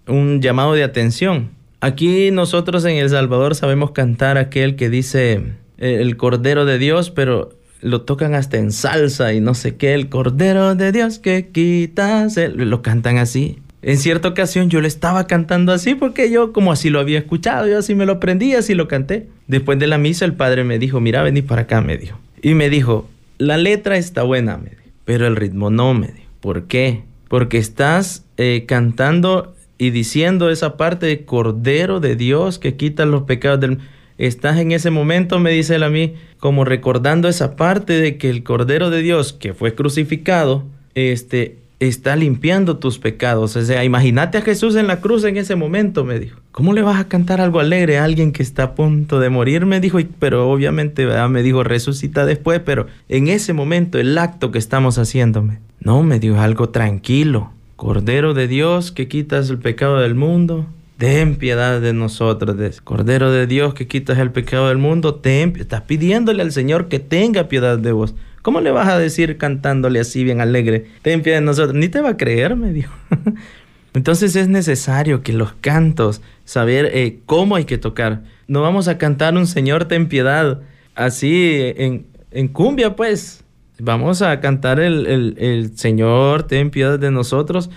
un 0.05 0.43
llamado 0.43 0.73
de 0.73 0.83
atención. 0.83 1.54
Aquí 1.85 2.31
nosotros 2.31 2.83
en 2.85 2.97
El 2.97 3.11
Salvador 3.11 3.53
sabemos 3.53 3.91
cantar 3.91 4.39
aquel 4.39 4.75
que 4.75 4.89
dice 4.89 5.33
eh, 5.77 5.99
el 6.01 6.17
Cordero 6.17 6.65
de 6.65 6.79
Dios, 6.79 7.11
pero 7.11 7.49
lo 7.79 8.01
tocan 8.01 8.33
hasta 8.33 8.57
en 8.57 8.71
salsa 8.71 9.33
y 9.33 9.39
no 9.39 9.53
sé 9.53 9.75
qué, 9.75 9.93
el 9.93 10.09
Cordero 10.09 10.73
de 10.73 10.91
Dios 10.91 11.19
que 11.19 11.49
quitas, 11.51 12.37
lo 12.55 12.81
cantan 12.81 13.19
así. 13.19 13.59
En 13.83 13.99
cierta 13.99 14.29
ocasión 14.29 14.71
yo 14.71 14.81
le 14.81 14.87
estaba 14.87 15.27
cantando 15.27 15.71
así 15.71 15.93
porque 15.93 16.31
yo 16.31 16.53
como 16.53 16.71
así 16.71 16.89
lo 16.89 16.99
había 16.99 17.19
escuchado, 17.19 17.67
yo 17.67 17.77
así 17.77 17.93
me 17.93 18.07
lo 18.07 18.13
aprendí, 18.13 18.55
así 18.55 18.73
lo 18.73 18.87
canté. 18.87 19.27
Después 19.45 19.77
de 19.77 19.85
la 19.85 19.99
misa 19.99 20.25
el 20.25 20.33
padre 20.33 20.63
me 20.63 20.79
dijo, 20.79 20.99
mira, 20.99 21.21
vení 21.21 21.43
para 21.43 21.61
acá, 21.61 21.81
me 21.81 21.99
dijo. 21.99 22.17
Y 22.41 22.55
me 22.55 22.71
dijo, 22.71 23.07
la 23.37 23.57
letra 23.57 23.97
está 23.97 24.23
buena, 24.23 24.57
me 24.57 24.71
dijo, 24.71 24.81
pero 25.03 25.27
el 25.27 25.35
ritmo 25.35 25.69
no, 25.69 25.93
me 25.93 26.07
dijo. 26.07 26.31
¿Por 26.39 26.63
qué? 26.63 27.03
Porque 27.27 27.59
estás 27.59 28.25
eh, 28.37 28.65
cantando 28.67 29.54
y 29.77 29.89
diciendo 29.89 30.49
esa 30.49 30.77
parte 30.77 31.05
de 31.05 31.25
Cordero 31.25 31.99
de 31.99 32.15
Dios 32.15 32.59
que 32.59 32.75
quita 32.75 33.05
los 33.05 33.23
pecados 33.23 33.59
del 33.59 33.79
Estás 34.17 34.57
en 34.59 34.71
ese 34.71 34.91
momento, 34.91 35.39
me 35.39 35.51
dice 35.51 35.75
él 35.75 35.83
a 35.83 35.89
mí, 35.89 36.13
como 36.39 36.63
recordando 36.63 37.27
esa 37.27 37.57
parte 37.57 37.99
de 37.99 38.17
que 38.17 38.29
el 38.29 38.43
Cordero 38.43 38.89
de 38.89 39.01
Dios 39.01 39.33
que 39.33 39.53
fue 39.53 39.75
crucificado, 39.75 40.63
este, 40.93 41.57
está 41.81 42.15
limpiando 42.15 42.77
tus 42.77 42.97
pecados. 42.97 43.57
O 43.57 43.61
sea, 43.61 43.83
imagínate 43.83 44.37
a 44.37 44.41
Jesús 44.41 44.77
en 44.77 44.87
la 44.87 45.01
cruz 45.01 45.25
en 45.25 45.35
ese 45.35 45.55
momento, 45.55 46.05
me 46.05 46.19
dijo. 46.19 46.39
¿Cómo 46.53 46.71
le 46.71 46.81
vas 46.81 46.99
a 46.99 47.09
cantar 47.09 47.41
algo 47.41 47.59
alegre 47.59 47.97
a 47.97 48.05
alguien 48.05 48.31
que 48.31 48.41
está 48.41 48.63
a 48.63 48.75
punto 48.75 49.19
de 49.19 49.29
morir? 49.29 49.65
Me 49.65 49.81
dijo, 49.81 49.99
pero 50.19 50.49
obviamente 50.49 51.05
me 51.27 51.43
dijo, 51.43 51.65
resucita 51.65 52.25
después, 52.25 52.61
pero 52.63 52.87
en 53.09 53.27
ese 53.27 53.51
momento, 53.51 53.99
el 53.99 54.17
acto 54.17 54.51
que 54.51 54.59
estamos 54.59 54.97
haciéndome. 54.97 55.59
No, 55.81 56.03
me 56.03 56.19
dijo, 56.19 56.39
algo 56.39 56.69
tranquilo. 56.69 57.51
Cordero 57.75 58.33
de 58.33 58.47
Dios 58.47 58.91
que 58.91 59.07
quitas 59.09 59.49
el 59.49 59.59
pecado 59.59 59.99
del 59.99 60.15
mundo, 60.15 60.65
ten 60.97 61.35
piedad 61.35 61.81
de 61.81 61.91
nosotros, 61.91 62.81
Cordero 62.81 63.31
de 63.31 63.47
Dios 63.47 63.73
que 63.73 63.87
quitas 63.87 64.17
el 64.17 64.31
pecado 64.31 64.69
del 64.69 64.77
mundo, 64.77 65.15
ten, 65.15 65.53
estás 65.59 65.81
pidiéndole 65.81 66.41
al 66.41 66.53
Señor 66.53 66.87
que 66.87 66.99
tenga 66.99 67.49
piedad 67.49 67.77
de 67.77 67.91
vos. 67.91 68.15
¿Cómo 68.41 68.61
le 68.61 68.71
vas 68.71 68.87
a 68.87 68.97
decir 68.97 69.37
cantándole 69.37 69.99
así 69.99 70.23
bien 70.23 70.39
alegre, 70.39 70.85
ten 71.01 71.21
piedad 71.21 71.39
de 71.39 71.45
nosotros? 71.45 71.75
Ni 71.75 71.89
te 71.89 71.99
va 71.99 72.11
a 72.11 72.17
creer, 72.17 72.55
me 72.55 72.71
dijo. 72.71 72.93
Entonces 73.93 74.35
es 74.35 74.47
necesario 74.47 75.21
que 75.23 75.33
los 75.33 75.53
cantos, 75.53 76.21
saber 76.45 76.91
eh, 76.93 77.19
cómo 77.25 77.55
hay 77.55 77.65
que 77.65 77.77
tocar. 77.77 78.23
No 78.47 78.61
vamos 78.61 78.87
a 78.87 78.97
cantar 78.97 79.35
un 79.35 79.47
Señor 79.47 79.85
ten 79.85 80.07
piedad 80.07 80.61
así 80.95 81.73
en, 81.77 82.05
en 82.31 82.47
cumbia, 82.47 82.95
pues. 82.95 83.44
Vamos 83.79 84.21
a 84.21 84.39
cantar 84.39 84.79
el, 84.79 85.05
el, 85.07 85.35
el 85.37 85.77
Señor 85.77 86.43
ten 86.43 86.69
piedad 86.69 86.97
de 86.97 87.11
nosotros 87.11 87.69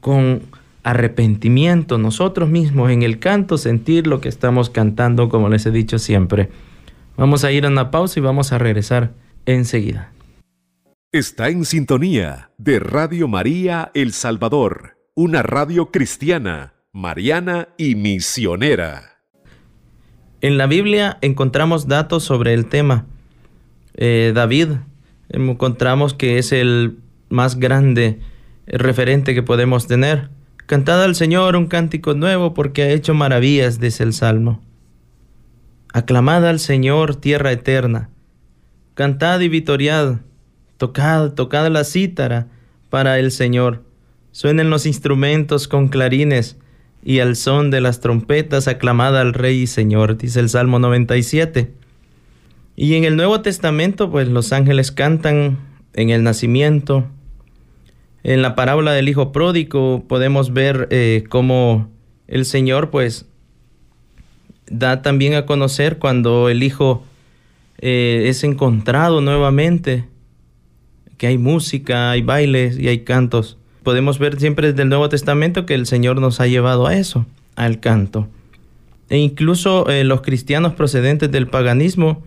con 0.00 0.42
arrepentimiento 0.82 1.98
nosotros 1.98 2.48
mismos 2.48 2.90
en 2.90 3.02
el 3.02 3.18
canto, 3.18 3.58
sentir 3.58 4.06
lo 4.06 4.20
que 4.20 4.28
estamos 4.28 4.70
cantando, 4.70 5.28
como 5.28 5.48
les 5.48 5.66
he 5.66 5.70
dicho 5.70 5.98
siempre. 5.98 6.48
Vamos 7.16 7.44
a 7.44 7.52
ir 7.52 7.66
a 7.66 7.68
una 7.68 7.90
pausa 7.90 8.18
y 8.18 8.22
vamos 8.22 8.52
a 8.52 8.58
regresar 8.58 9.12
enseguida. 9.46 10.12
Está 11.12 11.48
en 11.48 11.64
sintonía 11.64 12.50
de 12.56 12.78
Radio 12.78 13.28
María 13.28 13.90
El 13.94 14.12
Salvador, 14.12 14.96
una 15.14 15.42
radio 15.42 15.90
cristiana, 15.90 16.74
mariana 16.92 17.68
y 17.76 17.96
misionera. 17.96 19.18
En 20.40 20.56
la 20.56 20.66
Biblia 20.66 21.18
encontramos 21.20 21.88
datos 21.88 22.24
sobre 22.24 22.54
el 22.54 22.66
tema. 22.66 23.06
Eh, 23.94 24.32
David, 24.34 24.68
encontramos 25.30 26.14
que 26.14 26.38
es 26.38 26.52
el 26.52 26.98
más 27.28 27.58
grande 27.58 28.20
referente 28.66 29.34
que 29.34 29.42
podemos 29.42 29.86
tener. 29.86 30.28
Cantad 30.66 31.02
al 31.02 31.14
Señor 31.14 31.56
un 31.56 31.66
cántico 31.66 32.14
nuevo 32.14 32.54
porque 32.54 32.82
ha 32.82 32.90
hecho 32.90 33.14
maravillas, 33.14 33.80
dice 33.80 34.02
el 34.02 34.12
Salmo. 34.12 34.60
Aclamad 35.92 36.46
al 36.46 36.60
Señor, 36.60 37.16
tierra 37.16 37.50
eterna. 37.50 38.10
Cantad 38.94 39.40
y 39.40 39.48
vitoriad. 39.48 40.20
Tocad, 40.76 41.32
tocad 41.32 41.68
la 41.70 41.84
cítara 41.84 42.46
para 42.88 43.18
el 43.18 43.32
Señor. 43.32 43.82
Suenen 44.32 44.70
los 44.70 44.86
instrumentos 44.86 45.66
con 45.66 45.88
clarines 45.88 46.56
y 47.02 47.18
al 47.20 47.34
son 47.34 47.70
de 47.70 47.80
las 47.80 48.00
trompetas 48.00 48.68
aclamad 48.68 49.18
al 49.18 49.32
Rey 49.32 49.62
y 49.62 49.66
Señor, 49.66 50.16
dice 50.18 50.38
el 50.40 50.48
Salmo 50.48 50.78
97. 50.78 51.72
Y 52.82 52.94
en 52.94 53.04
el 53.04 53.14
Nuevo 53.14 53.42
Testamento, 53.42 54.10
pues 54.10 54.26
los 54.28 54.54
ángeles 54.54 54.90
cantan 54.90 55.58
en 55.92 56.08
el 56.08 56.22
nacimiento. 56.22 57.04
En 58.22 58.40
la 58.40 58.54
parábola 58.54 58.92
del 58.92 59.10
Hijo 59.10 59.32
Pródigo 59.32 60.04
podemos 60.08 60.54
ver 60.54 60.88
eh, 60.90 61.24
cómo 61.28 61.90
el 62.26 62.46
Señor, 62.46 62.88
pues, 62.88 63.26
da 64.70 65.02
también 65.02 65.34
a 65.34 65.44
conocer 65.44 65.98
cuando 65.98 66.48
el 66.48 66.62
Hijo 66.62 67.04
eh, 67.80 68.24
es 68.28 68.44
encontrado 68.44 69.20
nuevamente, 69.20 70.06
que 71.18 71.26
hay 71.26 71.36
música, 71.36 72.12
hay 72.12 72.22
bailes 72.22 72.78
y 72.78 72.88
hay 72.88 73.00
cantos. 73.00 73.58
Podemos 73.82 74.18
ver 74.18 74.40
siempre 74.40 74.68
desde 74.68 74.84
el 74.84 74.88
Nuevo 74.88 75.10
Testamento 75.10 75.66
que 75.66 75.74
el 75.74 75.84
Señor 75.84 76.18
nos 76.18 76.40
ha 76.40 76.46
llevado 76.46 76.86
a 76.86 76.96
eso, 76.96 77.26
al 77.56 77.78
canto. 77.78 78.26
E 79.10 79.18
incluso 79.18 79.86
eh, 79.90 80.02
los 80.02 80.22
cristianos 80.22 80.72
procedentes 80.72 81.30
del 81.30 81.46
paganismo 81.46 82.24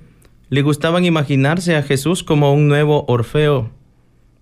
le 0.49 0.62
gustaban 0.62 1.06
imaginarse 1.06 1.75
a 1.75 1.84
Jesús 1.84 2.23
como 2.23 2.53
un 2.53 2.67
nuevo 2.67 3.06
Orfeo, 3.08 3.71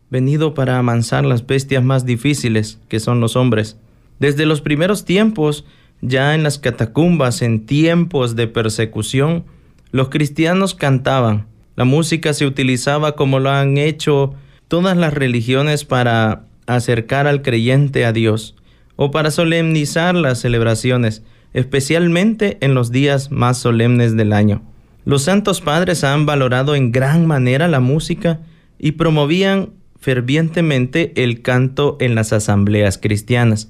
venido 0.09 0.53
para 0.53 0.77
amansar 0.77 1.25
las 1.25 1.45
bestias 1.47 1.83
más 1.83 2.05
difíciles 2.05 2.79
que 2.89 2.99
son 2.99 3.21
los 3.21 3.35
hombres. 3.35 3.77
Desde 4.19 4.45
los 4.45 4.61
primeros 4.61 5.05
tiempos, 5.05 5.65
ya 6.01 6.35
en 6.35 6.43
las 6.43 6.59
catacumbas, 6.59 7.41
en 7.41 7.65
tiempos 7.65 8.35
de 8.35 8.47
persecución, 8.47 9.45
los 9.91 10.09
cristianos 10.09 10.75
cantaban. 10.75 11.47
La 11.75 11.85
música 11.85 12.33
se 12.33 12.45
utilizaba 12.45 13.15
como 13.15 13.39
lo 13.39 13.49
han 13.49 13.77
hecho 13.77 14.33
todas 14.67 14.97
las 14.97 15.13
religiones 15.13 15.85
para 15.85 16.45
acercar 16.65 17.27
al 17.27 17.41
creyente 17.41 18.05
a 18.05 18.13
Dios 18.13 18.55
o 18.95 19.11
para 19.11 19.31
solemnizar 19.31 20.15
las 20.15 20.39
celebraciones, 20.39 21.23
especialmente 21.53 22.57
en 22.61 22.73
los 22.73 22.91
días 22.91 23.31
más 23.31 23.57
solemnes 23.57 24.15
del 24.15 24.33
año. 24.33 24.61
Los 25.05 25.23
santos 25.23 25.61
padres 25.61 26.03
han 26.03 26.25
valorado 26.25 26.75
en 26.75 26.91
gran 26.91 27.25
manera 27.25 27.67
la 27.67 27.79
música 27.79 28.39
y 28.79 28.93
promovían 28.93 29.71
fervientemente 29.99 31.11
el 31.15 31.41
canto 31.41 31.97
en 31.99 32.15
las 32.15 32.33
asambleas 32.33 32.97
cristianas 32.97 33.69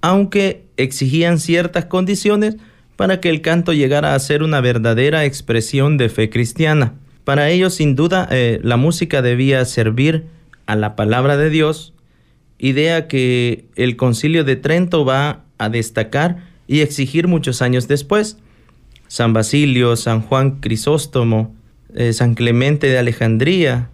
aunque 0.00 0.64
exigían 0.76 1.38
ciertas 1.38 1.86
condiciones 1.86 2.56
para 2.96 3.20
que 3.20 3.30
el 3.30 3.40
canto 3.40 3.72
llegara 3.72 4.14
a 4.14 4.18
ser 4.18 4.42
una 4.42 4.60
verdadera 4.60 5.24
expresión 5.24 5.96
de 5.96 6.08
fe 6.08 6.30
cristiana. 6.30 6.94
Para 7.24 7.50
ellos, 7.50 7.74
sin 7.74 7.96
duda, 7.96 8.28
eh, 8.30 8.60
la 8.62 8.76
música 8.76 9.22
debía 9.22 9.64
servir 9.64 10.26
a 10.66 10.76
la 10.76 10.96
palabra 10.96 11.36
de 11.36 11.50
Dios, 11.50 11.94
idea 12.58 13.08
que 13.08 13.66
el 13.76 13.96
concilio 13.96 14.44
de 14.44 14.56
Trento 14.56 15.04
va 15.04 15.44
a 15.58 15.68
destacar 15.68 16.44
y 16.66 16.80
exigir 16.80 17.26
muchos 17.26 17.62
años 17.62 17.88
después. 17.88 18.38
San 19.10 19.32
Basilio, 19.32 19.96
San 19.96 20.20
Juan 20.20 20.60
Crisóstomo, 20.60 21.52
eh, 21.96 22.12
San 22.12 22.36
Clemente 22.36 22.86
de 22.86 22.96
Alejandría, 22.96 23.90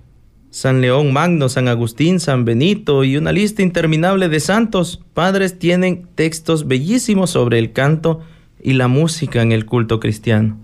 San 0.51 0.83
León 0.83 1.11
Magno, 1.15 1.49
San 1.49 1.69
Agustín, 1.69 2.21
San 2.21 2.45
Benito 2.45 3.03
y 3.03 3.17
una 3.17 3.33
lista 3.33 3.63
interminable 3.63 4.29
de 4.29 4.41
santos 4.41 5.03
padres 5.15 5.59
tienen 5.59 6.07
textos 6.15 6.69
bellísimos 6.69 7.31
sobre 7.31 7.59
el 7.59 7.73
canto 7.73 8.21
y 8.63 8.75
la 8.75 8.89
música 8.89 9.41
en 9.41 9.53
el 9.53 9.65
culto 9.65 10.01
cristiano. 10.01 10.59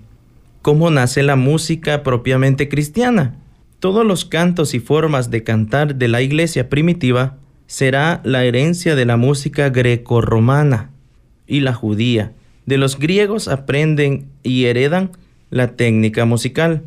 ¿Cómo 0.60 0.90
nace 0.90 1.22
la 1.22 1.36
música 1.36 2.02
propiamente 2.02 2.68
cristiana? 2.68 3.36
Todos 3.80 4.04
los 4.04 4.26
cantos 4.26 4.74
y 4.74 4.80
formas 4.80 5.30
de 5.30 5.44
cantar 5.44 5.94
de 5.94 6.08
la 6.08 6.20
iglesia 6.20 6.68
primitiva 6.68 7.38
será 7.66 8.20
la 8.22 8.44
herencia 8.44 8.96
de 8.96 9.06
la 9.06 9.16
música 9.16 9.70
grecorromana 9.70 10.90
y 11.46 11.60
la 11.60 11.72
judía. 11.72 12.32
De 12.66 12.78
los 12.78 12.98
griegos 12.98 13.48
aprenden 13.48 14.26
y 14.42 14.64
heredan 14.66 15.10
la 15.50 15.76
técnica 15.76 16.24
musical 16.24 16.82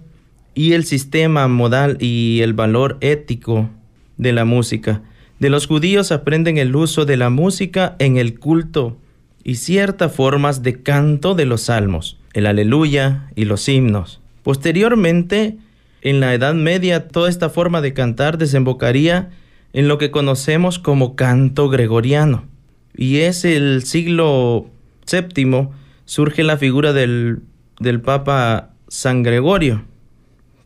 y 0.53 0.73
el 0.73 0.85
sistema 0.85 1.47
modal 1.47 1.97
y 1.99 2.39
el 2.41 2.53
valor 2.53 2.97
ético 3.01 3.69
de 4.17 4.33
la 4.33 4.45
música. 4.45 5.01
De 5.39 5.49
los 5.49 5.67
judíos 5.67 6.11
aprenden 6.11 6.57
el 6.57 6.75
uso 6.75 7.05
de 7.05 7.17
la 7.17 7.29
música 7.29 7.95
en 7.99 8.17
el 8.17 8.39
culto 8.39 8.97
y 9.43 9.55
ciertas 9.55 10.13
formas 10.13 10.63
de 10.63 10.81
canto 10.81 11.35
de 11.35 11.45
los 11.45 11.63
salmos, 11.63 12.17
el 12.33 12.47
aleluya 12.47 13.29
y 13.35 13.45
los 13.45 13.67
himnos. 13.67 14.21
Posteriormente, 14.43 15.57
en 16.01 16.19
la 16.19 16.33
Edad 16.33 16.53
Media, 16.53 17.09
toda 17.09 17.29
esta 17.29 17.49
forma 17.49 17.81
de 17.81 17.93
cantar 17.93 18.37
desembocaría 18.37 19.29
en 19.73 19.87
lo 19.87 19.97
que 19.97 20.09
conocemos 20.09 20.79
como 20.79 21.15
canto 21.15 21.67
gregoriano. 21.67 22.45
Y 22.95 23.17
es 23.17 23.43
el 23.43 23.83
siglo 23.83 24.69
VII 25.09 25.69
surge 26.05 26.43
la 26.43 26.57
figura 26.57 26.93
del, 26.93 27.41
del 27.79 28.01
Papa 28.01 28.73
San 28.87 29.23
Gregorio, 29.23 29.83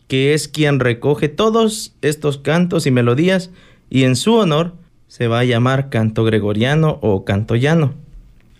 que 0.07 0.33
es 0.33 0.47
quien 0.47 0.79
recoge 0.79 1.29
todos 1.29 1.95
estos 2.01 2.37
cantos 2.37 2.85
y 2.85 2.91
melodías 2.91 3.51
y 3.89 4.03
en 4.03 4.15
su 4.15 4.35
honor 4.35 4.73
se 5.07 5.27
va 5.27 5.39
a 5.39 5.45
llamar 5.45 5.89
canto 5.89 6.23
gregoriano 6.23 6.99
o 7.01 7.25
canto 7.25 7.55
llano. 7.55 7.93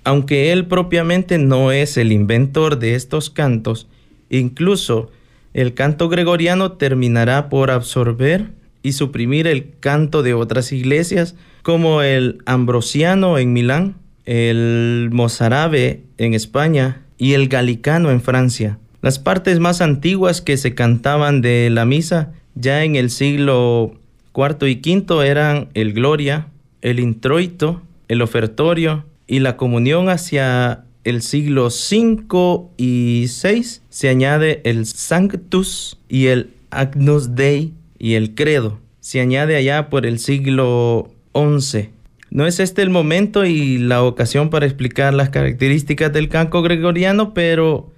Aunque 0.03 0.51
él 0.51 0.65
propiamente 0.67 1.37
no 1.37 1.71
es 1.71 1.97
el 1.97 2.11
inventor 2.11 2.79
de 2.79 2.95
estos 2.95 3.29
cantos, 3.29 3.87
incluso 4.29 5.11
el 5.53 5.73
canto 5.73 6.09
gregoriano 6.09 6.73
terminará 6.73 7.49
por 7.49 7.71
absorber 7.71 8.51
y 8.81 8.93
suprimir 8.93 9.45
el 9.47 9.77
canto 9.79 10.23
de 10.23 10.33
otras 10.33 10.71
iglesias 10.71 11.35
como 11.63 12.01
el 12.01 12.41
ambrosiano 12.45 13.37
en 13.37 13.53
Milán, 13.53 13.95
el 14.25 15.10
mozárabe 15.12 16.03
en 16.17 16.34
España 16.34 17.01
y 17.17 17.34
el 17.34 17.47
galicano 17.47 18.12
en 18.12 18.21
Francia. 18.21 18.79
Las 19.01 19.19
partes 19.19 19.60
más 19.60 19.82
antiguas 19.82 20.41
que 20.41 20.58
se 20.58 20.75
cantaban 20.75 21.41
de 21.41 21.69
la 21.69 21.86
misa 21.86 22.34
ya 22.55 22.84
en 22.84 22.95
el 22.95 23.10
siglo 23.10 23.93
IV 24.36 24.67
y 24.67 24.82
V 24.84 25.27
eran 25.27 25.69
el 25.73 25.93
Gloria, 25.93 26.47
el 26.82 26.99
Introito, 26.99 27.82
el 28.08 28.21
Ofertorio 28.21 29.05
y 29.27 29.39
la 29.39 29.58
comunión 29.58 30.10
hacia 30.10 30.84
el 31.03 31.21
siglo 31.21 31.67
V 31.67 32.69
y 32.77 33.25
VI 33.43 33.63
se 33.89 34.10
añade 34.10 34.62
el 34.65 34.86
Sanctus 34.86 35.97
y 36.10 36.27
el 36.27 36.51
Agnus 36.71 37.36
Dei 37.36 37.73
y 37.97 38.15
el 38.15 38.36
Credo. 38.36 38.79
Se 38.99 39.21
añade 39.21 39.55
allá 39.55 39.89
por 39.89 40.05
el 40.05 40.19
siglo 40.19 41.10
XI. 41.34 41.89
No 42.31 42.45
es 42.45 42.59
este 42.59 42.81
el 42.81 42.89
momento 42.89 43.45
y 43.45 43.77
la 43.77 44.03
ocasión 44.03 44.49
para 44.49 44.65
explicar 44.65 45.13
las 45.13 45.29
características 45.29 46.13
del 46.13 46.29
canto 46.29 46.61
gregoriano, 46.61 47.33
pero 47.33 47.91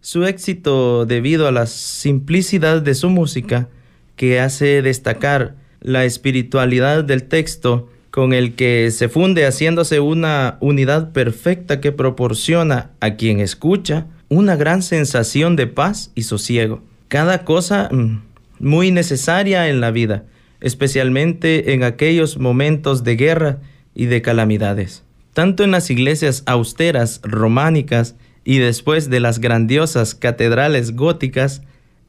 su 0.00 0.24
éxito 0.24 1.06
debido 1.06 1.46
a 1.46 1.52
la 1.52 1.66
simplicidad 1.66 2.82
de 2.82 2.94
su 2.94 3.10
música, 3.10 3.68
que 4.16 4.40
hace 4.40 4.82
destacar 4.82 5.54
la 5.80 6.04
espiritualidad 6.04 7.04
del 7.04 7.24
texto 7.24 7.88
con 8.10 8.32
el 8.32 8.54
que 8.54 8.90
se 8.90 9.08
funde 9.08 9.46
haciéndose 9.46 10.00
una 10.00 10.56
unidad 10.60 11.12
perfecta 11.12 11.80
que 11.80 11.92
proporciona 11.92 12.90
a 13.00 13.14
quien 13.14 13.40
escucha 13.40 14.06
una 14.28 14.56
gran 14.56 14.82
sensación 14.82 15.54
de 15.54 15.66
paz 15.66 16.12
y 16.14 16.22
sosiego. 16.22 16.82
Cada 17.08 17.44
cosa 17.44 17.90
mm, 17.92 18.22
muy 18.58 18.90
necesaria 18.90 19.68
en 19.68 19.80
la 19.80 19.90
vida, 19.90 20.24
especialmente 20.60 21.74
en 21.74 21.84
aquellos 21.84 22.38
momentos 22.38 23.04
de 23.04 23.16
guerra 23.16 23.58
y 23.96 24.06
de 24.06 24.22
calamidades. 24.22 25.02
Tanto 25.32 25.64
en 25.64 25.72
las 25.72 25.90
iglesias 25.90 26.44
austeras 26.46 27.20
románicas 27.24 28.14
y 28.44 28.58
después 28.58 29.10
de 29.10 29.18
las 29.18 29.40
grandiosas 29.40 30.14
catedrales 30.14 30.94
góticas, 30.94 31.62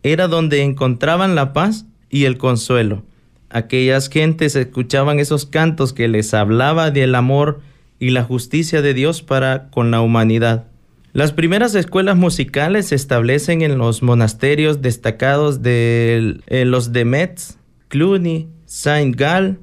era 0.03 0.27
donde 0.27 0.61
encontraban 0.61 1.33
la 1.33 1.53
paz 1.53 1.85
y 2.09 2.25
el 2.25 2.37
consuelo. 2.37 3.03
Aquellas 3.49 4.09
gentes 4.09 4.55
escuchaban 4.55 5.19
esos 5.19 5.45
cantos 5.45 5.93
que 5.93 6.07
les 6.07 6.33
hablaba 6.33 6.91
del 6.91 7.15
amor 7.15 7.61
y 7.99 8.11
la 8.11 8.23
justicia 8.23 8.81
de 8.81 8.93
Dios 8.93 9.23
para 9.23 9.69
con 9.69 9.89
la 9.89 10.01
humanidad. 10.01 10.67
Las 11.13 11.31
primeras 11.31 11.73
escuelas 11.73 12.15
musicales 12.15 12.87
se 12.87 12.95
establecen 12.95 13.61
en 13.61 13.77
los 13.77 14.03
monasterios 14.03 14.81
destacados 14.81 15.63
de 15.63 16.39
los 16.47 16.93
de 16.93 17.05
Metz, 17.05 17.57
Cluny, 17.87 18.47
Saint 18.65 19.15
Gall 19.19 19.57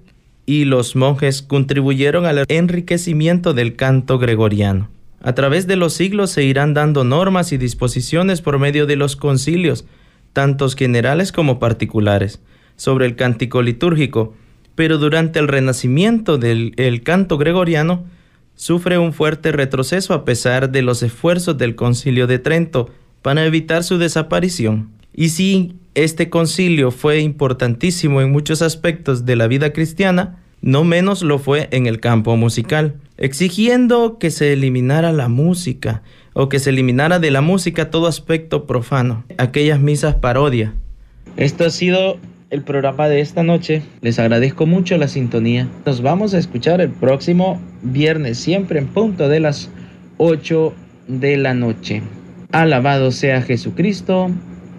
y 0.47 0.65
los 0.65 0.97
monjes 0.97 1.43
contribuyeron 1.43 2.27
al 2.27 2.45
enriquecimiento 2.49 3.55
del 3.55 3.77
canto 3.77 4.19
gregoriano. 4.19 4.91
A 5.21 5.35
través 5.35 5.67
de 5.67 5.77
los 5.77 5.95
siglos 5.95 6.31
se 6.31 6.45
irán 6.45 6.75
dando 6.75 7.03
normas 7.03 7.53
y 7.53 7.57
disposiciones 7.57 8.43
por 8.43 8.59
medio 8.59 8.87
de 8.87 8.97
los 8.97 9.17
concilios, 9.17 9.87
tantos 10.35 10.77
generales 10.77 11.33
como 11.33 11.59
particulares, 11.59 12.41
sobre 12.77 13.07
el 13.07 13.17
cántico 13.17 13.63
litúrgico, 13.63 14.35
pero 14.75 14.99
durante 14.99 15.39
el 15.39 15.49
renacimiento 15.49 16.37
del 16.37 16.75
el 16.77 17.03
canto 17.03 17.39
gregoriano 17.39 18.05
sufre 18.55 18.99
un 18.99 19.13
fuerte 19.13 19.53
retroceso 19.53 20.13
a 20.15 20.25
pesar 20.25 20.71
de 20.71 20.83
los 20.83 21.03
esfuerzos 21.03 21.57
del 21.57 21.75
concilio 21.75 22.27
de 22.27 22.39
Trento 22.39 22.91
para 23.23 23.47
evitar 23.47 23.83
su 23.85 23.99
desaparición. 23.99 24.91
Y 25.15 25.29
si 25.29 25.77
este 25.95 26.29
concilio 26.29 26.91
fue 26.91 27.21
importantísimo 27.21 28.21
en 28.21 28.33
muchos 28.33 28.63
aspectos 28.63 29.25
de 29.25 29.37
la 29.37 29.47
vida 29.47 29.73
cristiana, 29.73 30.41
no 30.61 30.83
menos 30.83 31.23
lo 31.23 31.39
fue 31.39 31.69
en 31.71 31.87
el 31.87 32.01
campo 32.01 32.37
musical, 32.37 32.97
exigiendo 33.17 34.19
que 34.19 34.31
se 34.31 34.53
eliminara 34.53 35.13
la 35.13 35.29
música 35.29 36.03
o 36.33 36.49
que 36.49 36.59
se 36.59 36.71
eliminara 36.71 37.19
de 37.19 37.31
la 37.31 37.43
música 37.43 37.91
todo 37.91 38.09
aspecto 38.09 38.67
profano, 38.67 39.25
aquellas 39.39 39.79
misas 39.79 40.17
parodia. 40.17 40.75
Esto 41.37 41.65
ha 41.65 41.71
sido 41.71 42.19
el 42.51 42.63
programa 42.63 43.09
de 43.09 43.21
esta 43.21 43.43
noche. 43.43 43.83
Les 44.01 44.19
agradezco 44.19 44.67
mucho 44.67 44.97
la 44.97 45.09
sintonía. 45.09 45.69
Nos 45.85 46.03
vamos 46.03 46.35
a 46.35 46.39
escuchar 46.39 46.81
el 46.81 46.91
próximo 46.91 47.61
viernes, 47.83 48.39
siempre 48.39 48.79
en 48.79 48.87
punto 48.87 49.29
de 49.29 49.41
las 49.41 49.71
8 50.19 50.73
de 51.09 51.37
la 51.37 51.55
noche. 51.55 52.03
Alabado 52.53 53.11
sea 53.11 53.43
Jesucristo, 53.43 54.31